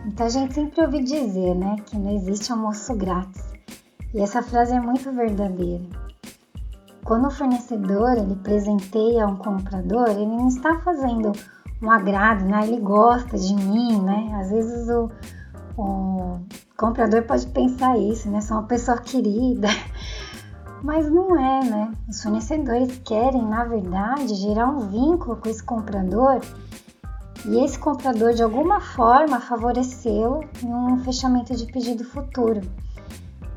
Então 0.07 0.25
a 0.25 0.29
gente 0.29 0.55
sempre 0.55 0.81
ouve 0.81 1.03
dizer, 1.03 1.55
né, 1.57 1.77
que 1.85 1.99
não 1.99 2.15
existe 2.15 2.53
almoço 2.53 2.95
grátis. 2.95 3.45
E 4.15 4.21
essa 4.21 4.41
frase 4.41 4.73
é 4.73 4.81
muito 4.81 5.11
verdadeira. 5.13 5.85
Quando 7.05 7.27
o 7.27 7.31
fornecedor 7.31 8.17
ele 8.17 8.37
presenteia 8.37 9.27
um 9.27 9.37
comprador, 9.37 10.09
ele 10.09 10.27
não 10.27 10.47
está 10.47 10.79
fazendo 10.79 11.33
um 11.83 11.91
agrado, 11.91 12.45
né? 12.45 12.67
Ele 12.67 12.81
gosta 12.81 13.37
de 13.37 13.55
mim, 13.55 14.01
né? 14.01 14.31
Às 14.41 14.51
vezes 14.51 14.89
o, 14.89 15.11
o 15.77 16.41
comprador 16.77 17.23
pode 17.25 17.47
pensar 17.49 17.99
isso, 17.99 18.29
né? 18.31 18.41
Sou 18.41 18.57
uma 18.57 18.67
pessoa 18.67 18.99
querida, 18.99 19.69
mas 20.87 21.11
não 21.11 21.37
é, 21.37 21.65
né? 21.65 21.93
Os 22.09 22.23
fornecedores 22.23 22.97
querem, 23.05 23.43
na 23.43 23.65
verdade, 23.65 24.37
gerar 24.37 24.69
um 24.71 24.89
vínculo 24.89 25.37
com 25.37 25.49
esse 25.49 25.61
comprador 25.61 26.41
e 27.45 27.59
esse 27.59 27.77
comprador 27.77 28.35
de 28.35 28.43
alguma 28.45 28.81
forma 28.81 29.41
favorecê-lo 29.41 30.45
em 30.63 30.73
um 30.73 30.99
fechamento 30.99 31.57
de 31.57 31.67
pedido 31.67 32.05
futuro. 32.05 32.61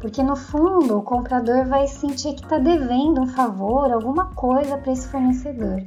Porque 0.02 0.24
no 0.24 0.36
fundo 0.36 0.98
o 0.98 1.04
comprador 1.04 1.68
vai 1.68 1.88
sentir 1.88 2.34
que 2.34 2.44
está 2.44 2.58
devendo 2.58 3.22
um 3.22 3.28
favor, 3.28 3.92
alguma 3.92 4.34
coisa 4.34 4.76
para 4.80 4.92
esse 4.92 5.08
fornecedor. 5.08 5.84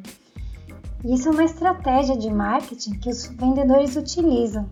E 1.04 1.12
isso 1.12 1.28
é 1.28 1.32
uma 1.32 1.44
estratégia 1.44 2.16
de 2.16 2.32
marketing 2.32 3.00
que 3.00 3.10
os 3.10 3.26
vendedores 3.26 3.96
utilizam. 3.96 4.70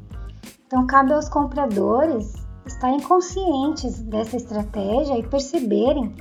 Então 0.69 0.87
cabe 0.87 1.13
aos 1.15 1.29
compradores 1.29 2.33
estarem 2.65 3.01
conscientes 3.01 4.01
dessa 4.03 4.37
estratégia 4.37 5.19
e 5.19 5.27
perceberem 5.27 6.15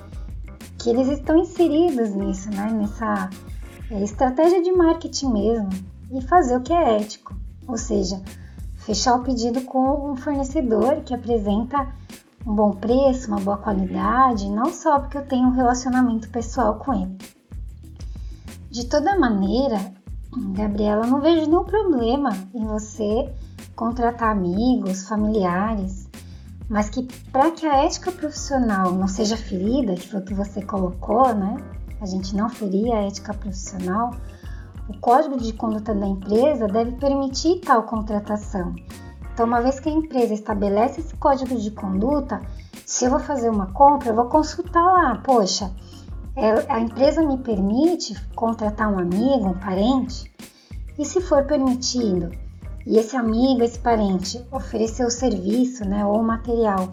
que 0.80 0.90
eles 0.90 1.10
estão 1.10 1.38
inseridos 1.38 2.12
nisso, 2.12 2.50
né? 2.50 2.72
nessa 2.72 3.30
é, 3.92 4.02
estratégia 4.02 4.64
de 4.64 4.72
marketing 4.72 5.34
mesmo, 5.34 5.70
e 6.12 6.22
fazer 6.22 6.58
o 6.58 6.62
que 6.62 6.74
é 6.74 7.02
ético, 7.02 7.36
ou 7.68 7.78
seja, 7.78 8.22
fechar 8.78 9.16
o 9.16 9.24
pedido 9.24 9.62
com 9.62 10.12
um 10.12 10.16
fornecedor 10.16 11.02
que 11.02 11.14
apresenta 11.14 11.88
um 12.48 12.56
bom 12.56 12.72
preço, 12.72 13.28
uma 13.28 13.40
boa 13.40 13.58
qualidade, 13.58 14.50
não 14.50 14.72
só 14.72 15.00
porque 15.00 15.18
eu 15.18 15.28
tenho 15.28 15.50
um 15.50 15.52
relacionamento 15.52 16.30
pessoal 16.30 16.76
com 16.80 16.94
ele. 16.94 17.18
De 18.72 18.86
toda 18.86 19.20
maneira, 19.20 19.94
Gabriela, 20.54 21.06
não 21.06 21.20
vejo 21.20 21.46
nenhum 21.46 21.64
problema 21.64 22.30
em 22.54 22.66
você 22.66 23.32
contratar 23.76 24.32
amigos, 24.32 25.08
familiares, 25.08 26.09
mas 26.70 26.90
que 26.90 27.04
para 27.32 27.52
que 27.52 27.66
a 27.66 27.84
ética 27.84 28.12
profissional 28.12 28.92
não 28.92 29.08
seja 29.08 29.36
ferida, 29.36 29.96
que 29.96 30.08
foi 30.08 30.20
o 30.20 30.24
que 30.24 30.34
você 30.34 30.62
colocou, 30.62 31.34
né? 31.34 31.58
A 32.00 32.06
gente 32.06 32.36
não 32.36 32.50
ferir 32.50 32.92
a 32.94 33.02
ética 33.08 33.34
profissional, 33.34 34.12
o 34.88 34.98
código 35.00 35.38
de 35.38 35.52
conduta 35.54 35.94
da 35.94 36.08
empresa 36.08 36.68
deve 36.68 36.94
permitir 36.94 37.60
tal 37.60 37.84
contratação 37.84 38.74
então, 39.40 39.48
uma 39.48 39.62
vez 39.62 39.80
que 39.80 39.88
a 39.88 39.92
empresa 39.94 40.34
estabelece 40.34 41.00
esse 41.00 41.16
código 41.16 41.56
de 41.56 41.72
conduta, 41.72 42.42
se 42.86 43.06
eu 43.06 43.10
vou 43.10 43.22
fazer 43.22 43.50
uma 43.50 43.68
compra, 43.68 44.10
eu 44.10 44.14
vou 44.14 44.26
consultar 44.26 44.84
lá, 44.84 45.16
poxa, 45.24 45.72
é, 46.36 46.70
a 46.70 46.78
empresa 46.82 47.26
me 47.26 47.38
permite 47.38 48.22
contratar 48.36 48.94
um 48.94 49.00
amigo, 49.00 49.48
um 49.48 49.58
parente? 49.58 50.30
E 50.98 51.06
se 51.06 51.22
for 51.22 51.46
permitido, 51.46 52.32
e 52.90 52.98
esse 52.98 53.16
amigo, 53.16 53.62
esse 53.62 53.78
parente 53.78 54.44
oferecer 54.52 55.06
o 55.06 55.12
serviço, 55.12 55.86
né, 55.86 56.04
ou 56.04 56.24
material 56.24 56.92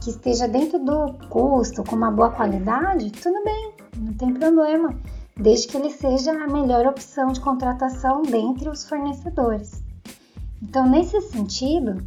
que 0.00 0.10
esteja 0.10 0.46
dentro 0.46 0.78
do 0.78 1.14
custo, 1.28 1.82
com 1.82 1.96
uma 1.96 2.12
boa 2.12 2.30
qualidade, 2.30 3.10
tudo 3.10 3.42
bem, 3.42 3.72
não 3.96 4.12
tem 4.12 4.32
problema, 4.32 4.96
desde 5.36 5.66
que 5.66 5.76
ele 5.76 5.90
seja 5.90 6.30
a 6.30 6.46
melhor 6.46 6.86
opção 6.86 7.32
de 7.32 7.40
contratação 7.40 8.22
dentre 8.22 8.68
os 8.68 8.88
fornecedores. 8.88 9.82
Então, 10.62 10.88
nesse 10.88 11.20
sentido, 11.22 12.00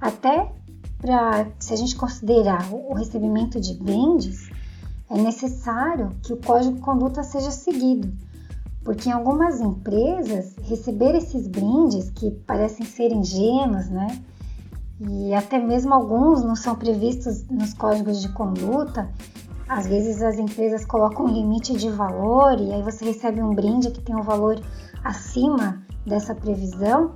até 0.00 0.52
para 0.98 1.48
se 1.58 1.72
a 1.72 1.76
gente 1.76 1.96
considerar 1.96 2.72
o 2.72 2.94
recebimento 2.94 3.60
de 3.60 3.74
brindes, 3.74 4.48
é 5.10 5.18
necessário 5.18 6.10
que 6.22 6.32
o 6.32 6.36
código 6.36 6.76
de 6.76 6.80
conduta 6.80 7.24
seja 7.24 7.50
seguido, 7.50 8.12
porque 8.86 9.08
em 9.08 9.12
algumas 9.12 9.60
empresas 9.60 10.54
receber 10.62 11.16
esses 11.16 11.48
brindes 11.48 12.08
que 12.08 12.30
parecem 12.30 12.86
ser 12.86 13.10
ingênuos, 13.10 13.88
né? 13.88 14.22
E 15.00 15.34
até 15.34 15.58
mesmo 15.58 15.92
alguns 15.92 16.44
não 16.44 16.54
são 16.54 16.76
previstos 16.76 17.44
nos 17.48 17.74
códigos 17.74 18.22
de 18.22 18.28
conduta. 18.28 19.10
Às 19.68 19.88
vezes 19.88 20.22
as 20.22 20.38
empresas 20.38 20.84
colocam 20.86 21.26
um 21.26 21.28
limite 21.28 21.76
de 21.76 21.90
valor 21.90 22.60
e 22.60 22.72
aí 22.72 22.80
você 22.80 23.04
recebe 23.06 23.42
um 23.42 23.52
brinde 23.52 23.90
que 23.90 24.00
tem 24.00 24.14
um 24.14 24.22
valor 24.22 24.60
acima 25.02 25.82
dessa 26.06 26.32
previsão. 26.32 27.10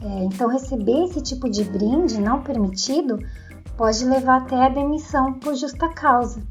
É, 0.00 0.24
então, 0.24 0.48
receber 0.48 1.04
esse 1.04 1.20
tipo 1.20 1.50
de 1.50 1.64
brinde 1.64 2.18
não 2.18 2.42
permitido 2.42 3.18
pode 3.76 4.02
levar 4.06 4.38
até 4.38 4.56
a 4.56 4.70
demissão 4.70 5.34
por 5.34 5.54
justa 5.54 5.86
causa, 5.90 6.42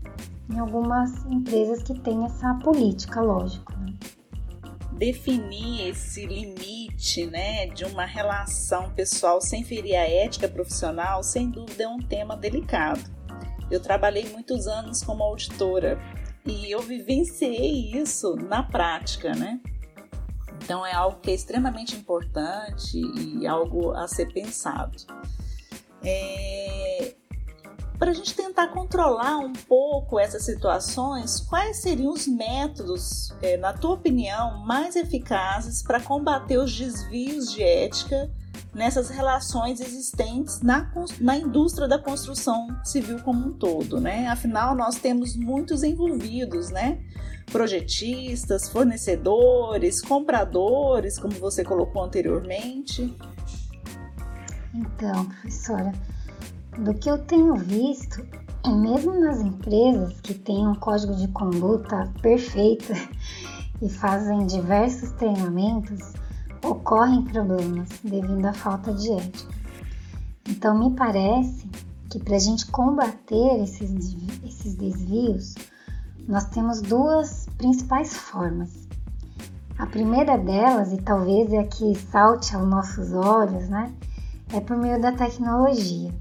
em 0.48 0.60
algumas 0.60 1.26
empresas 1.26 1.82
que 1.82 2.00
têm 2.02 2.24
essa 2.26 2.54
política, 2.64 3.20
lógico. 3.20 3.74
Né? 3.80 3.94
Definir 4.98 5.90
esse 5.90 6.26
limite 6.26 7.26
né, 7.26 7.68
de 7.68 7.84
uma 7.86 8.06
relação 8.06 8.92
pessoal 8.92 9.42
sem 9.42 9.64
ferir 9.64 9.96
a 9.96 10.08
ética 10.08 10.48
profissional, 10.48 11.24
sem 11.24 11.50
dúvida, 11.50 11.84
é 11.84 11.88
um 11.88 12.00
tema 12.00 12.38
delicado. 12.38 13.02
Eu 13.70 13.82
trabalhei 13.82 14.30
muitos 14.30 14.68
anos 14.68 15.04
como 15.04 15.24
auditora 15.24 16.00
e 16.46 16.70
eu 16.72 16.82
vivenciei 16.82 17.92
isso 17.92 18.36
na 18.36 18.64
prática, 18.64 19.34
né? 19.34 19.60
Então 20.64 20.86
é 20.86 20.94
algo 20.94 21.20
que 21.20 21.32
é 21.32 21.34
extremamente 21.34 21.96
importante 21.96 22.98
e 22.98 23.46
algo 23.48 23.92
a 23.92 24.08
ser 24.08 24.32
pensado. 24.32 24.98
É... 26.04 27.16
Para 27.98 28.12
a 28.12 28.14
gente 28.14 28.36
tentar 28.36 28.68
controlar 28.68 29.38
um 29.38 29.54
pouco 29.54 30.20
essas 30.20 30.44
situações, 30.44 31.40
quais 31.40 31.78
seriam 31.78 32.12
os 32.12 32.28
métodos, 32.28 33.34
é, 33.42 33.56
na 33.58 33.72
tua 33.72 33.94
opinião, 33.94 34.66
mais 34.66 34.96
eficazes 34.96 35.82
para 35.82 36.02
combater 36.02 36.58
os 36.58 36.76
desvios 36.78 37.52
de 37.52 37.64
ética 37.64 38.30
nessas 38.74 39.10
relações 39.10 39.80
existentes 39.80 40.62
na, 40.62 40.92
na 41.20 41.38
indústria 41.38 41.88
da 41.88 42.00
construção 42.00 42.68
civil 42.84 43.22
como 43.22 43.48
um 43.48 43.54
todo, 43.54 44.02
né? 44.02 44.28
Afinal, 44.28 44.76
nós 44.76 44.96
temos 44.96 45.36
muitos 45.36 45.84
envolvidos, 45.84 46.70
né? 46.72 47.00
Projetistas, 47.52 48.68
fornecedores, 48.68 50.02
compradores, 50.02 51.20
como 51.20 51.34
você 51.34 51.64
colocou 51.64 52.04
anteriormente. 52.04 53.16
Então, 54.74 55.26
professora, 55.26 55.92
do 56.80 56.94
que 56.94 57.10
eu 57.10 57.18
tenho 57.18 57.56
visto, 57.56 58.26
mesmo 58.66 59.20
nas 59.20 59.42
empresas 59.42 60.20
que 60.22 60.34
têm 60.34 60.68
um 60.68 60.76
código 60.76 61.16
de 61.16 61.28
conduta 61.30 62.12
perfeito 62.22 62.94
e 63.82 63.90
fazem 63.90 64.46
diversos 64.46 65.12
treinamentos, 65.12 66.14
ocorrem 66.64 67.24
problemas 67.24 67.90
devido 68.04 68.46
à 68.46 68.54
falta 68.54 68.94
de 68.94 69.12
ética. 69.12 69.54
Então, 70.48 70.78
me 70.78 70.96
parece 70.96 71.70
que 72.10 72.20
para 72.20 72.36
a 72.36 72.40
gente 72.40 72.66
combater 72.68 73.62
esses, 73.62 74.16
esses 74.46 74.76
desvios, 74.76 75.56
nós 76.28 76.46
temos 76.46 76.82
duas 76.82 77.48
principais 77.58 78.14
formas. 78.14 78.88
A 79.78 79.86
primeira 79.86 80.38
delas, 80.38 80.94
e 80.94 80.98
talvez 80.98 81.52
é 81.52 81.60
a 81.60 81.68
que 81.68 81.96
salte 81.96 82.56
aos 82.56 82.68
nossos 82.68 83.12
olhos, 83.14 83.68
né, 83.68 83.92
é 84.54 84.62
por 84.62 84.78
meio 84.78 85.02
da 85.02 85.12
tecnologia. 85.12 86.14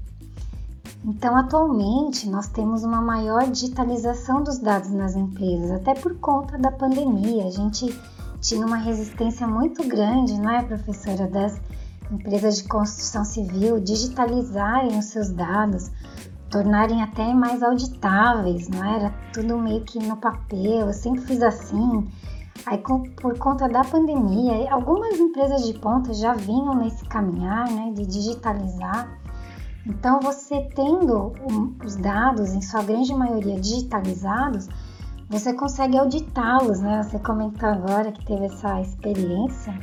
Então, 1.05 1.35
atualmente, 1.35 2.29
nós 2.29 2.47
temos 2.47 2.83
uma 2.83 3.01
maior 3.01 3.49
digitalização 3.49 4.41
dos 4.41 4.57
dados 4.57 4.89
nas 4.89 5.15
empresas, 5.15 5.71
até 5.71 5.93
por 5.93 6.15
conta 6.19 6.57
da 6.57 6.71
pandemia. 6.71 7.45
A 7.45 7.51
gente 7.51 7.93
tinha 8.39 8.65
uma 8.65 8.77
resistência 8.77 9.45
muito 9.45 9.85
grande, 9.85 10.39
não 10.39 10.49
é, 10.49 10.63
professora, 10.63 11.27
das 11.27 11.59
empresas 12.09 12.57
de 12.57 12.63
construção 12.69 13.25
civil 13.25 13.79
digitalizarem 13.81 14.97
os 14.97 15.05
seus 15.05 15.29
dados, 15.29 15.91
tornarem 16.49 17.01
até 17.01 17.33
mais 17.33 17.63
auditáveis, 17.63 18.69
não 18.69 18.83
é? 18.83 18.95
era 18.95 19.09
tudo 19.33 19.57
meio 19.57 19.83
que 19.83 19.99
no 19.99 20.15
papel, 20.15 20.87
eu 20.87 20.93
sempre 20.93 21.21
fiz 21.21 21.41
assim. 21.41 22.07
Aí, 22.65 22.77
por 22.77 23.37
conta 23.39 23.67
da 23.67 23.83
pandemia, 23.83 24.71
algumas 24.71 25.19
empresas 25.19 25.65
de 25.65 25.73
ponta 25.79 26.13
já 26.13 26.33
vinham 26.33 26.75
nesse 26.75 27.03
caminhar 27.05 27.69
né, 27.69 27.91
de 27.93 28.05
digitalizar. 28.05 29.22
Então, 29.85 30.19
você 30.21 30.61
tendo 30.75 31.33
os 31.83 31.95
dados, 31.95 32.53
em 32.53 32.61
sua 32.61 32.83
grande 32.83 33.13
maioria 33.13 33.59
digitalizados, 33.59 34.69
você 35.29 35.53
consegue 35.53 35.97
auditá-los, 35.97 36.79
né? 36.79 37.03
Você 37.03 37.19
comentou 37.19 37.67
agora 37.67 38.11
que 38.11 38.25
teve 38.25 38.45
essa 38.45 38.79
experiência. 38.81 39.77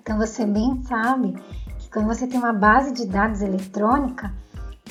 Então, 0.00 0.18
você 0.18 0.44
bem 0.44 0.82
sabe 0.84 1.34
que 1.78 1.90
quando 1.90 2.06
você 2.06 2.26
tem 2.26 2.38
uma 2.38 2.52
base 2.52 2.92
de 2.92 3.06
dados 3.06 3.40
eletrônica, 3.40 4.32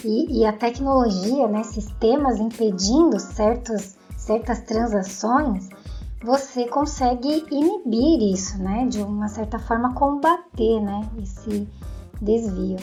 e, 0.03 0.41
e 0.41 0.45
a 0.45 0.53
tecnologia, 0.53 1.47
né, 1.47 1.63
sistemas 1.63 2.39
impedindo 2.39 3.19
certos, 3.19 3.95
certas 4.17 4.61
transações, 4.61 5.69
você 6.23 6.67
consegue 6.67 7.45
inibir 7.51 8.33
isso, 8.33 8.57
né, 8.57 8.85
de 8.87 9.01
uma 9.01 9.27
certa 9.27 9.59
forma 9.59 9.93
combater, 9.93 10.81
né, 10.81 11.09
esse 11.21 11.67
desvio. 12.21 12.77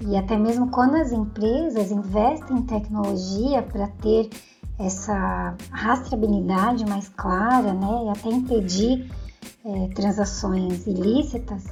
E 0.00 0.16
até 0.16 0.36
mesmo 0.36 0.70
quando 0.70 0.94
as 0.96 1.12
empresas 1.12 1.90
investem 1.90 2.58
em 2.58 2.62
tecnologia 2.62 3.62
para 3.62 3.88
ter 3.88 4.30
essa 4.78 5.56
rastreabilidade 5.70 6.88
mais 6.88 7.08
clara, 7.08 7.72
né, 7.72 8.04
e 8.06 8.08
até 8.10 8.28
impedir 8.28 9.10
é, 9.64 9.88
transações 9.88 10.86
ilícitas, 10.86 11.66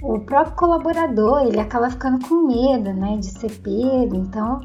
o 0.00 0.20
próprio 0.20 0.54
colaborador 0.54 1.42
ele 1.42 1.58
acaba 1.58 1.90
ficando 1.90 2.26
com 2.28 2.46
medo, 2.46 2.92
né, 2.92 3.16
de 3.16 3.26
ser 3.26 3.50
pego, 3.60 4.14
então 4.14 4.60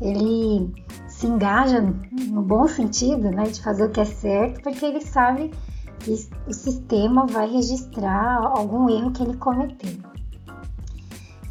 ele 0.00 0.74
se 1.08 1.26
engaja 1.26 1.80
no 1.80 2.42
bom 2.42 2.66
sentido, 2.68 3.30
né, 3.30 3.44
de 3.44 3.62
fazer 3.62 3.84
o 3.84 3.90
que 3.90 4.00
é 4.00 4.04
certo, 4.04 4.60
porque 4.62 4.84
ele 4.84 5.00
sabe 5.00 5.52
que 6.00 6.12
o 6.46 6.52
sistema 6.52 7.26
vai 7.26 7.48
registrar 7.48 8.38
algum 8.44 8.90
erro 8.90 9.12
que 9.12 9.22
ele 9.22 9.36
cometeu. 9.36 10.11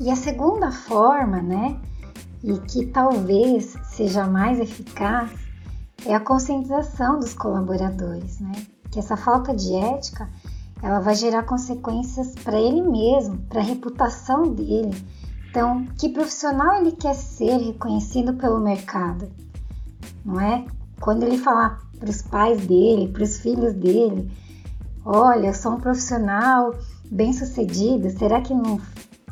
E 0.01 0.09
a 0.09 0.15
segunda 0.15 0.71
forma, 0.71 1.43
né, 1.43 1.79
e 2.43 2.57
que 2.57 2.87
talvez 2.87 3.77
seja 3.83 4.25
mais 4.25 4.59
eficaz, 4.59 5.29
é 6.03 6.15
a 6.15 6.19
conscientização 6.19 7.19
dos 7.19 7.35
colaboradores, 7.35 8.39
né? 8.39 8.51
Que 8.89 8.97
essa 8.97 9.15
falta 9.15 9.55
de 9.55 9.75
ética 9.75 10.27
ela 10.81 10.99
vai 11.01 11.13
gerar 11.13 11.43
consequências 11.43 12.33
para 12.43 12.59
ele 12.59 12.81
mesmo, 12.81 13.37
para 13.47 13.61
a 13.61 13.63
reputação 13.63 14.51
dele. 14.51 14.97
Então, 15.47 15.85
que 15.99 16.09
profissional 16.09 16.81
ele 16.81 16.93
quer 16.93 17.13
ser 17.13 17.57
reconhecido 17.57 18.33
pelo 18.33 18.59
mercado? 18.59 19.29
Não 20.25 20.41
é? 20.41 20.65
Quando 20.99 21.21
ele 21.21 21.37
falar 21.37 21.79
para 21.99 22.09
os 22.09 22.23
pais 22.23 22.65
dele, 22.65 23.09
para 23.09 23.21
os 23.21 23.37
filhos 23.37 23.75
dele, 23.75 24.31
olha, 25.05 25.49
eu 25.49 25.53
sou 25.53 25.73
um 25.73 25.79
profissional 25.79 26.73
bem 27.11 27.31
sucedido, 27.33 28.09
será 28.09 28.41
que 28.41 28.55
não, 28.55 28.81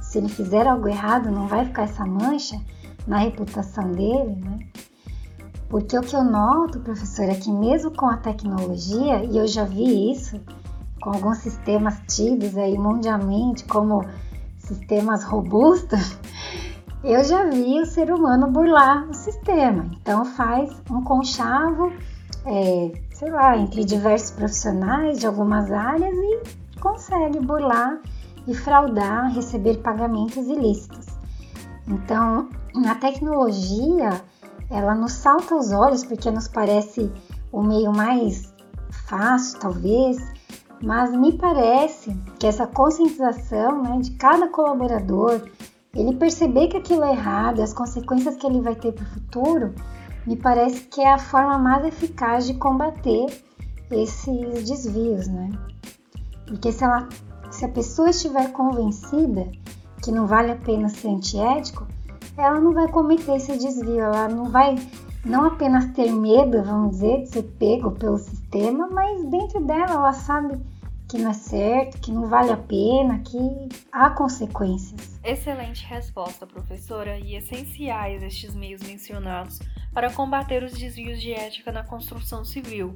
se 0.10 0.18
ele 0.18 0.28
fizer 0.28 0.66
algo 0.66 0.88
errado 0.88 1.30
não 1.30 1.48
vai 1.48 1.66
ficar 1.66 1.84
essa 1.84 2.04
mancha 2.04 2.60
na 3.06 3.20
reputação 3.20 3.92
dele, 3.92 4.36
né? 4.44 4.60
Porque 5.70 5.96
o 5.96 6.01
que 6.01 6.16
eu 6.16 6.24
noto, 6.24 6.80
professor, 6.80 7.25
é 7.25 7.36
que 7.36 7.51
mesmo 7.51 7.92
com 7.92 8.08
a 8.08 8.18
tecnologia, 8.18 9.24
e 9.24 9.38
eu 9.38 9.46
já 9.46 9.66
vi 9.66 10.12
isso, 10.12 10.42
com 11.00 11.12
alguns 11.12 11.38
sistemas 11.38 12.01
tidos 12.08 12.58
aí 12.58 12.75
mundialmente 12.75 13.66
como 13.66 14.04
sistemas 14.58 15.24
robustos, 15.24 16.18
eu 17.03 17.24
já 17.24 17.46
vi 17.46 17.79
o 17.79 17.86
ser 17.86 18.12
humano 18.12 18.50
burlar 18.50 19.07
o 19.07 19.14
sistema. 19.14 19.92
Então 20.01 20.25
faz 20.25 20.72
um 20.90 21.03
conchavo, 21.03 21.94
é, 22.48 22.92
sei 23.14 23.29
lá, 23.29 23.55
entre 23.55 23.86
diversos 23.86 24.31
profissionais 24.31 25.20
de 25.20 25.27
algumas 25.27 25.72
áreas 25.72 26.16
e 26.16 26.79
consegue 26.79 27.40
burlar 27.40 28.01
e 28.48 28.54
fraudar, 28.54 29.34
receber 29.34 29.78
pagamentos 29.78 30.48
ilícitos. 30.48 31.08
Então, 31.88 32.50
a 32.88 32.96
tecnologia, 32.96 34.22
ela 34.70 34.94
nos 34.94 35.14
salta 35.14 35.56
aos 35.56 35.72
olhos 35.72 36.04
porque 36.04 36.30
nos 36.30 36.48
parece 36.48 37.12
o 37.52 37.62
meio 37.62 37.92
mais 37.92 38.54
fácil, 39.08 39.60
talvez, 39.60 40.18
mas 40.82 41.12
me 41.12 41.34
parece 41.34 42.16
que 42.40 42.48
essa 42.48 42.66
conscientização 42.68 43.82
né, 43.82 44.00
de 44.00 44.12
cada 44.12 44.48
colaborador, 44.48 45.42
ele 45.94 46.16
perceber 46.16 46.68
que 46.68 46.78
aquilo 46.78 47.04
é 47.04 47.12
errado 47.12 47.60
e 47.60 47.64
as 47.64 47.74
consequências 47.74 48.36
que 48.36 48.46
ele 48.46 48.62
vai 48.62 48.75
ter 48.75 48.94
para 48.94 49.04
o 49.04 49.10
futuro, 49.10 49.74
me 50.25 50.36
parece 50.36 50.82
que 50.82 51.02
é 51.02 51.12
a 51.12 51.18
forma 51.18 51.58
mais 51.58 51.86
eficaz 51.86 52.46
de 52.46 52.54
combater 52.54 53.25
esses 53.92 54.64
desvios, 54.70 55.28
né? 55.28 55.50
Porque 56.46 56.72
se, 56.72 56.84
ela, 56.84 57.08
se 57.59 57.65
a 57.65 57.69
pessoa 57.69 58.09
estiver 58.09 58.53
convencida 58.53 59.51
que 60.01 60.13
não 60.13 60.25
vale 60.25 60.51
a 60.53 60.55
pena 60.55 60.87
ser 60.87 61.09
antiético, 61.09 61.85
ela 62.37 62.57
não 62.57 62.72
vai 62.72 62.87
cometer 62.87 63.35
esse 63.35 63.57
desvio, 63.57 64.00
ela 64.00 64.29
não 64.29 64.45
vai 64.45 64.75
não 65.25 65.43
apenas 65.43 65.91
ter 65.91 66.09
medo, 66.09 66.63
vamos 66.63 66.91
dizer, 66.91 67.24
de 67.24 67.29
ser 67.29 67.43
pego 67.59 67.91
pelo 67.91 68.17
sistema, 68.17 68.87
mas 68.89 69.25
dentro 69.25 69.59
dela 69.59 69.91
ela 69.91 70.13
sabe 70.13 70.57
que 71.09 71.17
não 71.17 71.31
é 71.31 71.33
certo, 71.33 72.00
que 72.00 72.11
não 72.11 72.27
vale 72.27 72.51
a 72.51 72.57
pena, 72.57 73.19
que 73.19 73.39
há 73.91 74.11
consequências. 74.11 75.19
Excelente 75.24 75.83
resposta, 75.85 76.45
professora, 76.45 77.17
e 77.17 77.35
essenciais 77.35 78.22
estes 78.22 78.53
meios 78.53 78.81
mencionados 78.83 79.59
para 79.91 80.11
combater 80.11 80.63
os 80.63 80.74
desvios 80.74 81.19
de 81.19 81.33
ética 81.33 81.72
na 81.72 81.83
construção 81.83 82.45
civil. 82.45 82.95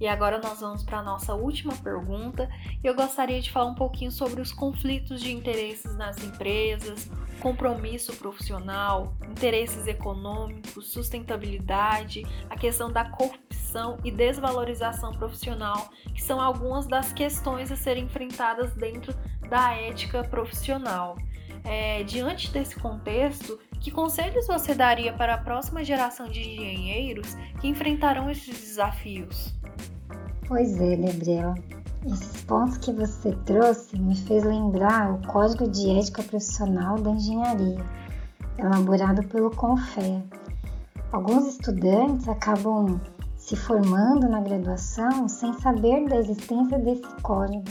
E 0.00 0.08
agora 0.08 0.38
nós 0.38 0.60
vamos 0.60 0.82
para 0.82 0.98
a 0.98 1.02
nossa 1.02 1.34
última 1.34 1.74
pergunta, 1.76 2.48
e 2.82 2.86
eu 2.86 2.94
gostaria 2.94 3.40
de 3.40 3.50
falar 3.50 3.70
um 3.70 3.74
pouquinho 3.74 4.10
sobre 4.10 4.40
os 4.40 4.52
conflitos 4.52 5.20
de 5.20 5.30
interesses 5.30 5.94
nas 5.96 6.16
empresas, 6.24 7.10
compromisso 7.40 8.14
profissional, 8.16 9.14
interesses 9.28 9.86
econômicos, 9.86 10.90
sustentabilidade, 10.90 12.22
a 12.48 12.56
questão 12.56 12.90
da 12.90 13.04
corrupção 13.04 13.98
e 14.04 14.10
desvalorização 14.10 15.12
profissional, 15.12 15.88
que 16.14 16.22
são 16.22 16.40
algumas 16.40 16.86
das 16.86 17.12
questões 17.12 17.49
a 17.56 17.76
serem 17.76 18.04
enfrentadas 18.04 18.72
dentro 18.74 19.14
da 19.48 19.72
ética 19.74 20.22
profissional. 20.24 21.16
É, 21.64 22.02
diante 22.04 22.50
desse 22.50 22.76
contexto, 22.76 23.58
que 23.80 23.90
conselhos 23.90 24.46
você 24.46 24.74
daria 24.74 25.12
para 25.12 25.34
a 25.34 25.38
próxima 25.38 25.84
geração 25.84 26.28
de 26.28 26.40
engenheiros 26.40 27.34
que 27.60 27.68
enfrentarão 27.68 28.30
esses 28.30 28.58
desafios? 28.58 29.54
Pois 30.46 30.80
é, 30.80 30.96
Gabriela. 30.96 31.54
Esses 32.06 32.42
pontos 32.44 32.78
que 32.78 32.92
você 32.92 33.32
trouxe 33.44 33.98
me 33.98 34.16
fez 34.16 34.42
lembrar 34.42 35.12
o 35.12 35.26
Código 35.26 35.70
de 35.70 35.90
Ética 35.98 36.22
Profissional 36.22 36.98
da 36.98 37.10
Engenharia, 37.10 37.84
elaborado 38.58 39.22
pelo 39.28 39.50
CONFEA. 39.50 40.24
Alguns 41.12 41.46
estudantes 41.46 42.26
acabam 42.26 42.98
se 43.50 43.56
formando 43.56 44.28
na 44.28 44.40
graduação 44.40 45.26
sem 45.26 45.52
saber 45.54 46.08
da 46.08 46.18
existência 46.18 46.78
desse 46.78 47.08
código. 47.20 47.64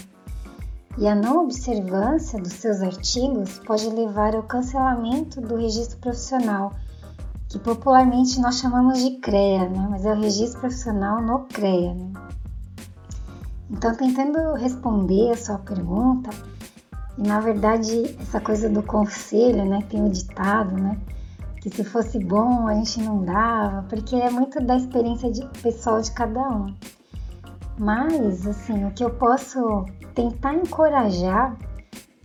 E 0.98 1.08
a 1.08 1.16
não 1.16 1.46
observância 1.46 2.38
dos 2.38 2.52
seus 2.52 2.82
artigos 2.82 3.60
pode 3.60 3.90
levar 3.90 4.36
ao 4.36 4.44
cancelamento 4.44 5.40
do 5.40 5.56
registro 5.56 5.98
profissional, 6.00 6.74
que 7.48 7.58
popularmente 7.58 8.42
nós 8.42 8.60
chamamos 8.60 9.02
de 9.02 9.20
CREA, 9.20 9.70
né? 9.70 9.88
mas 9.90 10.06
é 10.06 10.12
o 10.12 10.20
registro 10.20 10.60
profissional 10.60 11.22
no 11.22 11.46
CREA. 11.46 11.94
Né? 11.94 12.12
Então, 13.72 13.96
tentando 13.96 14.56
responder 14.56 15.32
a 15.32 15.38
sua 15.38 15.60
pergunta, 15.60 16.30
e 17.18 17.26
na 17.26 17.40
verdade 17.40 18.18
essa 18.20 18.42
coisa 18.42 18.68
do 18.70 18.84
conselho, 18.84 19.64
né, 19.64 19.82
tem 19.90 20.04
o 20.04 20.10
ditado, 20.10 20.76
né, 20.76 21.00
que 21.62 21.70
se 21.70 21.84
fosse 21.84 22.20
bom 22.20 22.68
a 22.68 22.74
gente 22.76 23.02
não 23.02 23.24
dava, 23.24 23.84
porque 23.90 24.16
é 24.16 24.30
muito 24.30 24.62
da 24.62 24.78
experiência 24.78 25.32
de, 25.32 25.46
pessoal 25.62 26.02
de 26.02 26.12
cada 26.12 26.40
um. 26.40 26.74
Mas, 27.78 28.46
assim, 28.46 28.86
o 28.86 28.92
que 28.92 29.04
eu 29.04 29.10
posso 29.12 29.86
tentar 30.14 30.54
encorajar 30.54 31.58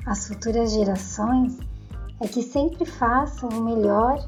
as 0.07 0.27
futuras 0.29 0.73
gerações 0.73 1.59
é 2.21 2.29
que 2.29 2.43
sempre 2.43 2.85
façam 2.85 3.49
o 3.49 3.63
melhor 3.63 4.19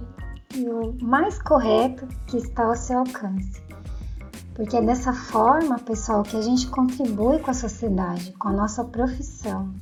e 0.55 0.69
o 0.69 0.97
mais 1.03 1.41
correto 1.41 2.07
que 2.27 2.37
está 2.37 2.65
ao 2.65 2.77
seu 2.77 3.01
alcance. 3.01 3.63
Porque 4.55 4.77
é 4.77 4.83
dessa 4.83 5.13
forma, 5.13 5.79
pessoal, 5.79 6.23
que 6.23 6.37
a 6.37 6.41
gente 6.41 6.67
contribui 6.69 7.39
com 7.41 7.51
a 7.51 7.55
sociedade, 7.55 8.33
com 8.39 8.49
a 8.49 8.53
nossa 8.53 8.85
profissão, 8.85 9.75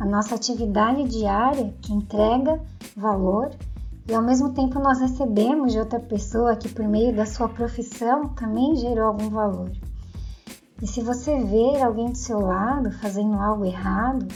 a 0.00 0.04
nossa 0.04 0.34
atividade 0.34 1.04
diária 1.04 1.74
que 1.80 1.92
entrega 1.92 2.60
valor 2.96 3.50
e 4.10 4.14
ao 4.14 4.22
mesmo 4.22 4.52
tempo 4.52 4.80
nós 4.80 4.98
recebemos 4.98 5.72
de 5.72 5.78
outra 5.78 6.00
pessoa 6.00 6.56
que 6.56 6.68
por 6.68 6.86
meio 6.88 7.14
da 7.14 7.24
sua 7.24 7.48
profissão 7.48 8.28
também 8.30 8.74
gerou 8.74 9.06
algum 9.06 9.30
valor. 9.30 9.70
E 10.82 10.86
se 10.86 11.00
você 11.00 11.38
ver 11.38 11.80
alguém 11.80 12.10
do 12.10 12.18
seu 12.18 12.40
lado 12.40 12.90
fazendo 12.90 13.36
algo 13.36 13.64
errado, 13.64 14.26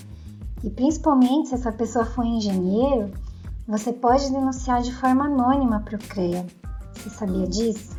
E 0.64 0.70
principalmente 0.70 1.50
se 1.50 1.54
essa 1.56 1.70
pessoa 1.70 2.06
for 2.06 2.24
engenheiro, 2.24 3.10
você 3.68 3.92
pode 3.92 4.30
denunciar 4.32 4.80
de 4.80 4.94
forma 4.94 5.26
anônima 5.26 5.80
para 5.80 5.96
o 5.96 5.98
CREA. 5.98 6.46
Você 6.94 7.10
sabia 7.10 7.46
disso? 7.46 7.94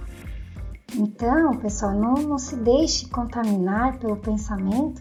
Então, 0.96 1.56
pessoal, 1.58 1.94
não, 1.94 2.16
não 2.16 2.40
se 2.40 2.56
deixe 2.56 3.08
contaminar 3.10 4.00
pelo 4.00 4.18
pensamento 4.18 5.00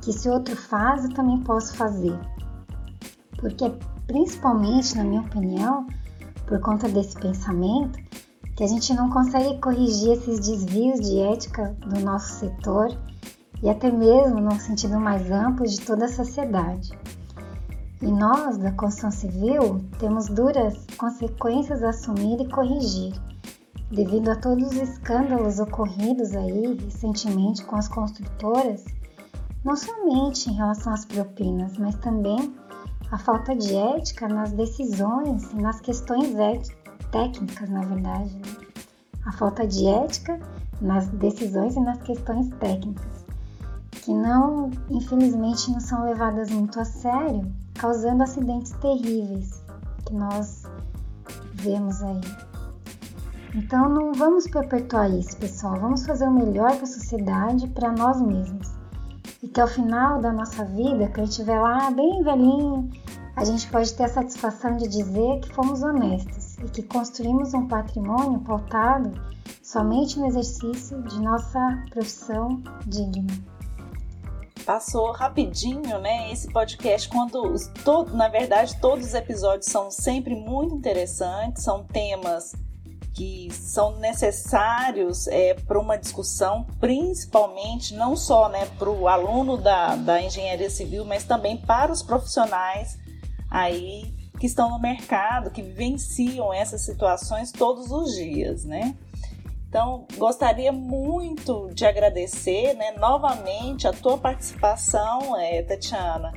que 0.00 0.10
se 0.10 0.26
outro 0.26 0.56
faz, 0.56 1.04
eu 1.04 1.12
também 1.12 1.38
posso 1.40 1.76
fazer. 1.76 2.18
Porque, 3.38 3.70
principalmente, 4.06 4.96
na 4.96 5.04
minha 5.04 5.20
opinião, 5.20 5.86
por 6.52 6.60
conta 6.60 6.86
desse 6.86 7.18
pensamento, 7.18 7.98
que 8.54 8.62
a 8.62 8.66
gente 8.66 8.92
não 8.92 9.08
consegue 9.08 9.58
corrigir 9.58 10.12
esses 10.12 10.38
desvios 10.38 11.00
de 11.00 11.18
ética 11.18 11.74
do 11.80 11.98
nosso 12.00 12.40
setor 12.40 12.94
e 13.62 13.70
até 13.70 13.90
mesmo, 13.90 14.38
no 14.38 14.60
sentido 14.60 15.00
mais 15.00 15.30
amplo, 15.30 15.66
de 15.66 15.80
toda 15.80 16.04
a 16.04 16.08
sociedade. 16.08 16.92
E 18.02 18.06
nós, 18.06 18.58
da 18.58 18.70
construção 18.72 19.10
civil, 19.10 19.82
temos 19.98 20.26
duras 20.26 20.76
consequências 20.98 21.82
a 21.82 21.88
assumir 21.88 22.42
e 22.42 22.48
corrigir, 22.50 23.14
devido 23.90 24.28
a 24.28 24.36
todos 24.36 24.72
os 24.72 24.76
escândalos 24.76 25.58
ocorridos 25.58 26.34
aí 26.34 26.76
recentemente 26.84 27.64
com 27.64 27.76
as 27.76 27.88
construtoras, 27.88 28.84
não 29.64 29.74
somente 29.74 30.50
em 30.50 30.54
relação 30.54 30.92
às 30.92 31.06
propinas, 31.06 31.78
mas 31.78 31.94
também 31.94 32.54
a 33.12 33.18
falta 33.18 33.54
de 33.54 33.76
ética 33.76 34.26
nas 34.26 34.52
decisões 34.52 35.52
nas 35.52 35.80
questões 35.80 36.34
técnicas, 37.10 37.68
na 37.68 37.82
verdade. 37.82 38.34
Né? 38.34 38.42
A 39.26 39.32
falta 39.32 39.66
de 39.66 39.86
ética 39.86 40.40
nas 40.80 41.06
decisões 41.08 41.76
e 41.76 41.80
nas 41.80 42.02
questões 42.02 42.48
técnicas, 42.58 43.24
que 43.90 44.12
não, 44.12 44.70
infelizmente, 44.90 45.70
não 45.70 45.78
são 45.78 46.04
levadas 46.04 46.50
muito 46.50 46.80
a 46.80 46.84
sério, 46.86 47.52
causando 47.74 48.22
acidentes 48.22 48.72
terríveis 48.80 49.62
que 50.06 50.14
nós 50.14 50.62
vemos 51.52 52.02
aí. 52.02 52.20
Então 53.54 53.90
não 53.90 54.14
vamos 54.14 54.48
perpetuar 54.48 55.10
isso, 55.10 55.36
pessoal. 55.36 55.78
Vamos 55.78 56.06
fazer 56.06 56.26
o 56.26 56.32
melhor 56.32 56.74
para 56.74 56.84
a 56.84 56.86
sociedade, 56.86 57.68
para 57.68 57.92
nós 57.92 58.20
mesmos. 58.22 58.72
E 59.42 59.48
que 59.48 59.60
ao 59.60 59.68
final 59.68 60.20
da 60.20 60.32
nossa 60.32 60.64
vida, 60.64 61.04
gente 61.04 61.22
estiver 61.28 61.60
lá 61.60 61.90
bem 61.90 62.22
velhinho, 62.22 62.90
a 63.34 63.44
gente 63.44 63.66
pode 63.68 63.92
ter 63.94 64.04
a 64.04 64.08
satisfação 64.08 64.76
de 64.76 64.86
dizer 64.86 65.40
que 65.40 65.54
fomos 65.54 65.82
honestos 65.82 66.58
e 66.58 66.68
que 66.68 66.82
construímos 66.82 67.54
um 67.54 67.66
patrimônio 67.66 68.40
pautado 68.40 69.12
somente 69.62 70.18
no 70.18 70.26
exercício 70.26 71.02
de 71.02 71.20
nossa 71.20 71.84
profissão 71.90 72.62
digna. 72.86 73.32
Passou 74.66 75.10
rapidinho, 75.12 75.98
né? 75.98 76.30
Esse 76.30 76.52
podcast, 76.52 77.08
quando 77.08 77.54
todo, 77.84 78.14
na 78.14 78.28
verdade, 78.28 78.78
todos 78.80 79.06
os 79.06 79.14
episódios 79.14 79.66
são 79.66 79.90
sempre 79.90 80.36
muito 80.36 80.74
interessantes, 80.74 81.64
são 81.64 81.82
temas 81.82 82.52
que 83.14 83.48
são 83.50 83.98
necessários 83.98 85.26
é, 85.26 85.54
para 85.54 85.78
uma 85.78 85.96
discussão, 85.96 86.64
principalmente 86.78 87.94
não 87.94 88.16
só 88.16 88.48
né, 88.48 88.66
para 88.78 88.88
o 88.88 89.08
aluno 89.08 89.58
da, 89.58 89.96
da 89.96 90.22
engenharia 90.22 90.70
civil, 90.70 91.04
mas 91.04 91.24
também 91.24 91.56
para 91.56 91.92
os 91.92 92.02
profissionais 92.02 93.01
aí 93.52 94.14
que 94.40 94.46
estão 94.46 94.70
no 94.70 94.80
mercado, 94.80 95.50
que 95.50 95.62
vivenciam 95.62 96.52
essas 96.52 96.80
situações 96.84 97.52
todos 97.52 97.92
os 97.92 98.14
dias, 98.14 98.64
né? 98.64 98.96
Então, 99.68 100.06
gostaria 100.16 100.72
muito 100.72 101.70
de 101.72 101.86
agradecer 101.86 102.74
né, 102.74 102.92
novamente 102.98 103.86
a 103.86 103.92
tua 103.92 104.18
participação, 104.18 105.38
é, 105.38 105.62
Tatiana, 105.62 106.32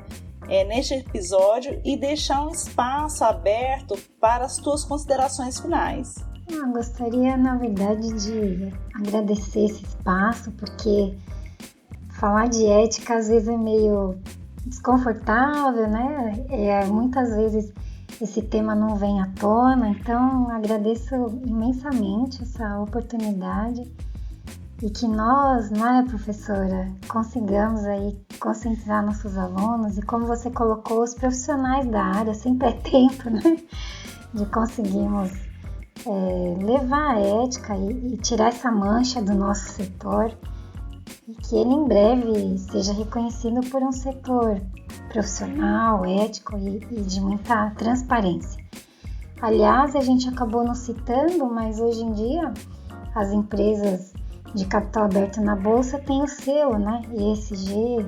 é, 0.48 0.64
neste 0.64 0.94
episódio 0.94 1.82
e 1.84 1.98
deixar 1.98 2.46
um 2.46 2.52
espaço 2.52 3.24
aberto 3.24 3.98
para 4.22 4.46
as 4.46 4.58
tuas 4.58 4.84
considerações 4.84 5.60
finais. 5.60 6.16
Ah, 6.52 6.68
gostaria, 6.72 7.36
na 7.36 7.58
verdade, 7.58 8.08
de 8.14 8.72
agradecer 8.94 9.66
esse 9.66 9.84
espaço, 9.84 10.52
porque 10.52 11.18
falar 12.20 12.48
de 12.48 12.66
ética 12.66 13.18
às 13.18 13.28
vezes 13.28 13.48
é 13.48 13.58
meio 13.58 14.18
desconfortável, 14.66 15.88
né? 15.90 16.46
É, 16.50 16.86
muitas 16.86 17.36
vezes 17.36 17.72
esse 18.22 18.42
tema 18.42 18.74
não 18.74 18.96
vem 18.96 19.22
à 19.22 19.28
tona, 19.40 19.90
então 19.90 20.50
agradeço 20.50 21.16
imensamente 21.46 22.42
essa 22.42 22.80
oportunidade 22.80 23.92
e 24.82 24.90
que 24.90 25.08
nós, 25.08 25.70
né, 25.72 26.06
professora, 26.08 26.92
consigamos 27.08 27.86
aí 27.86 28.18
conscientizar 28.40 29.06
nossos 29.06 29.38
alunos 29.38 29.98
e 29.98 30.02
como 30.02 30.26
você 30.26 30.50
colocou, 30.52 31.04
os 31.04 31.14
profissionais 31.14 31.88
da 31.88 32.04
área, 32.04 32.34
sempre 32.34 32.68
é 32.70 32.74
tempo, 32.74 33.30
né, 33.32 33.58
de 34.34 34.46
conseguirmos 34.48 35.32
é, 36.06 36.64
levar 36.64 37.16
a 37.16 37.20
ética 37.20 37.76
e, 37.76 38.14
e 38.14 38.18
tirar 38.18 38.50
essa 38.50 38.72
mancha 38.72 39.22
do 39.22 39.34
nosso 39.34 39.72
setor 39.72 40.36
e 41.28 41.34
que 41.34 41.56
ele 41.56 41.74
em 41.74 41.86
breve 41.86 42.58
seja 42.58 42.94
reconhecido 42.94 43.62
por 43.70 43.82
um 43.82 43.92
setor 43.92 44.62
profissional, 45.10 46.06
ético 46.06 46.58
e, 46.58 46.78
e, 46.92 47.02
de 47.02 47.20
muita 47.20 47.72
transparência. 47.72 48.64
Aliás, 49.42 49.96
a 49.96 50.02
gente 50.02 50.30
acabou 50.30 50.64
não 50.64 50.76
citando, 50.76 51.46
mas 51.48 51.80
hoje 51.80 52.04
em 52.04 52.12
dia 52.14 52.54
as 53.16 53.32
empresas 53.32 54.14
de 54.54 54.66
capital 54.66 55.06
aberto 55.06 55.42
na 55.42 55.56
bolsa 55.56 56.00
têm 56.00 56.22
o 56.22 56.28
selo, 56.28 56.78
né? 56.78 57.02
ESG, 57.14 58.06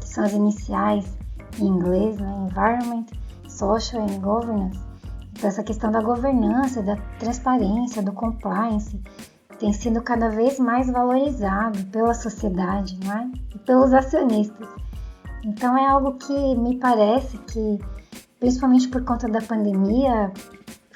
que 0.00 0.08
são 0.08 0.24
as 0.24 0.32
iniciais 0.32 1.16
em 1.60 1.66
inglês, 1.66 2.16
né? 2.18 2.48
Environment, 2.50 3.06
Social 3.48 4.02
and 4.02 4.18
Governance. 4.20 4.80
Então, 5.32 5.48
essa 5.48 5.62
questão 5.62 5.92
da 5.92 6.00
governança, 6.00 6.82
da 6.82 6.96
transparência, 7.18 8.02
do 8.02 8.12
compliance 8.12 9.00
tem 9.58 9.72
sido 9.72 10.02
cada 10.02 10.28
vez 10.28 10.58
mais 10.58 10.90
valorizado 10.90 11.84
pela 11.86 12.14
sociedade 12.14 12.98
né? 13.04 13.30
e 13.54 13.58
pelos 13.58 13.92
acionistas. 13.92 14.68
Então, 15.44 15.76
é 15.76 15.86
algo 15.86 16.14
que 16.14 16.54
me 16.56 16.78
parece 16.78 17.38
que, 17.38 17.78
principalmente 18.40 18.88
por 18.88 19.04
conta 19.04 19.28
da 19.28 19.40
pandemia, 19.40 20.32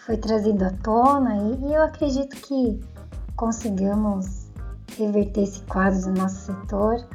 foi 0.04 0.16
trazido 0.16 0.64
à 0.64 0.70
tona 0.82 1.36
e, 1.36 1.68
e 1.68 1.74
eu 1.74 1.82
acredito 1.82 2.36
que 2.36 2.80
consigamos 3.36 4.50
reverter 4.98 5.42
esse 5.42 5.62
quadro 5.62 6.00
do 6.02 6.20
nosso 6.20 6.52
setor 6.52 7.06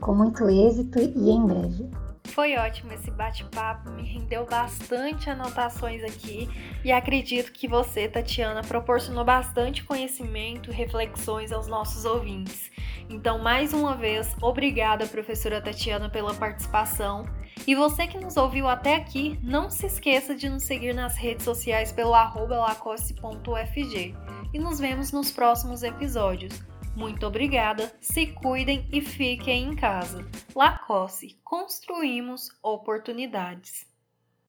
com 0.00 0.14
muito 0.14 0.48
êxito 0.48 0.98
e 0.98 1.30
em 1.30 1.46
breve. 1.46 1.90
Foi 2.36 2.54
ótimo 2.58 2.92
esse 2.92 3.10
bate-papo, 3.10 3.90
me 3.92 4.02
rendeu 4.02 4.44
bastante 4.44 5.30
anotações 5.30 6.04
aqui 6.04 6.46
e 6.84 6.92
acredito 6.92 7.50
que 7.50 7.66
você, 7.66 8.10
Tatiana, 8.10 8.60
proporcionou 8.60 9.24
bastante 9.24 9.82
conhecimento 9.82 10.70
reflexões 10.70 11.50
aos 11.50 11.66
nossos 11.66 12.04
ouvintes. 12.04 12.70
Então, 13.08 13.38
mais 13.38 13.72
uma 13.72 13.94
vez, 13.94 14.36
obrigada, 14.42 15.06
professora 15.06 15.62
Tatiana, 15.62 16.10
pela 16.10 16.34
participação. 16.34 17.24
E 17.66 17.74
você 17.74 18.06
que 18.06 18.18
nos 18.18 18.36
ouviu 18.36 18.68
até 18.68 18.96
aqui, 18.96 19.38
não 19.42 19.70
se 19.70 19.86
esqueça 19.86 20.34
de 20.34 20.50
nos 20.50 20.64
seguir 20.64 20.92
nas 20.92 21.16
redes 21.16 21.42
sociais 21.42 21.90
pelo 21.90 22.10
lacoste.ufg. 22.10 24.14
E 24.52 24.58
nos 24.58 24.78
vemos 24.78 25.10
nos 25.10 25.30
próximos 25.30 25.82
episódios. 25.82 26.75
Muito 26.96 27.26
obrigada, 27.26 27.94
se 28.00 28.28
cuidem 28.28 28.88
e 28.90 29.02
fiquem 29.02 29.64
em 29.64 29.76
casa. 29.76 30.26
Lacoste, 30.54 31.38
construímos 31.44 32.48
oportunidades. 32.62 33.86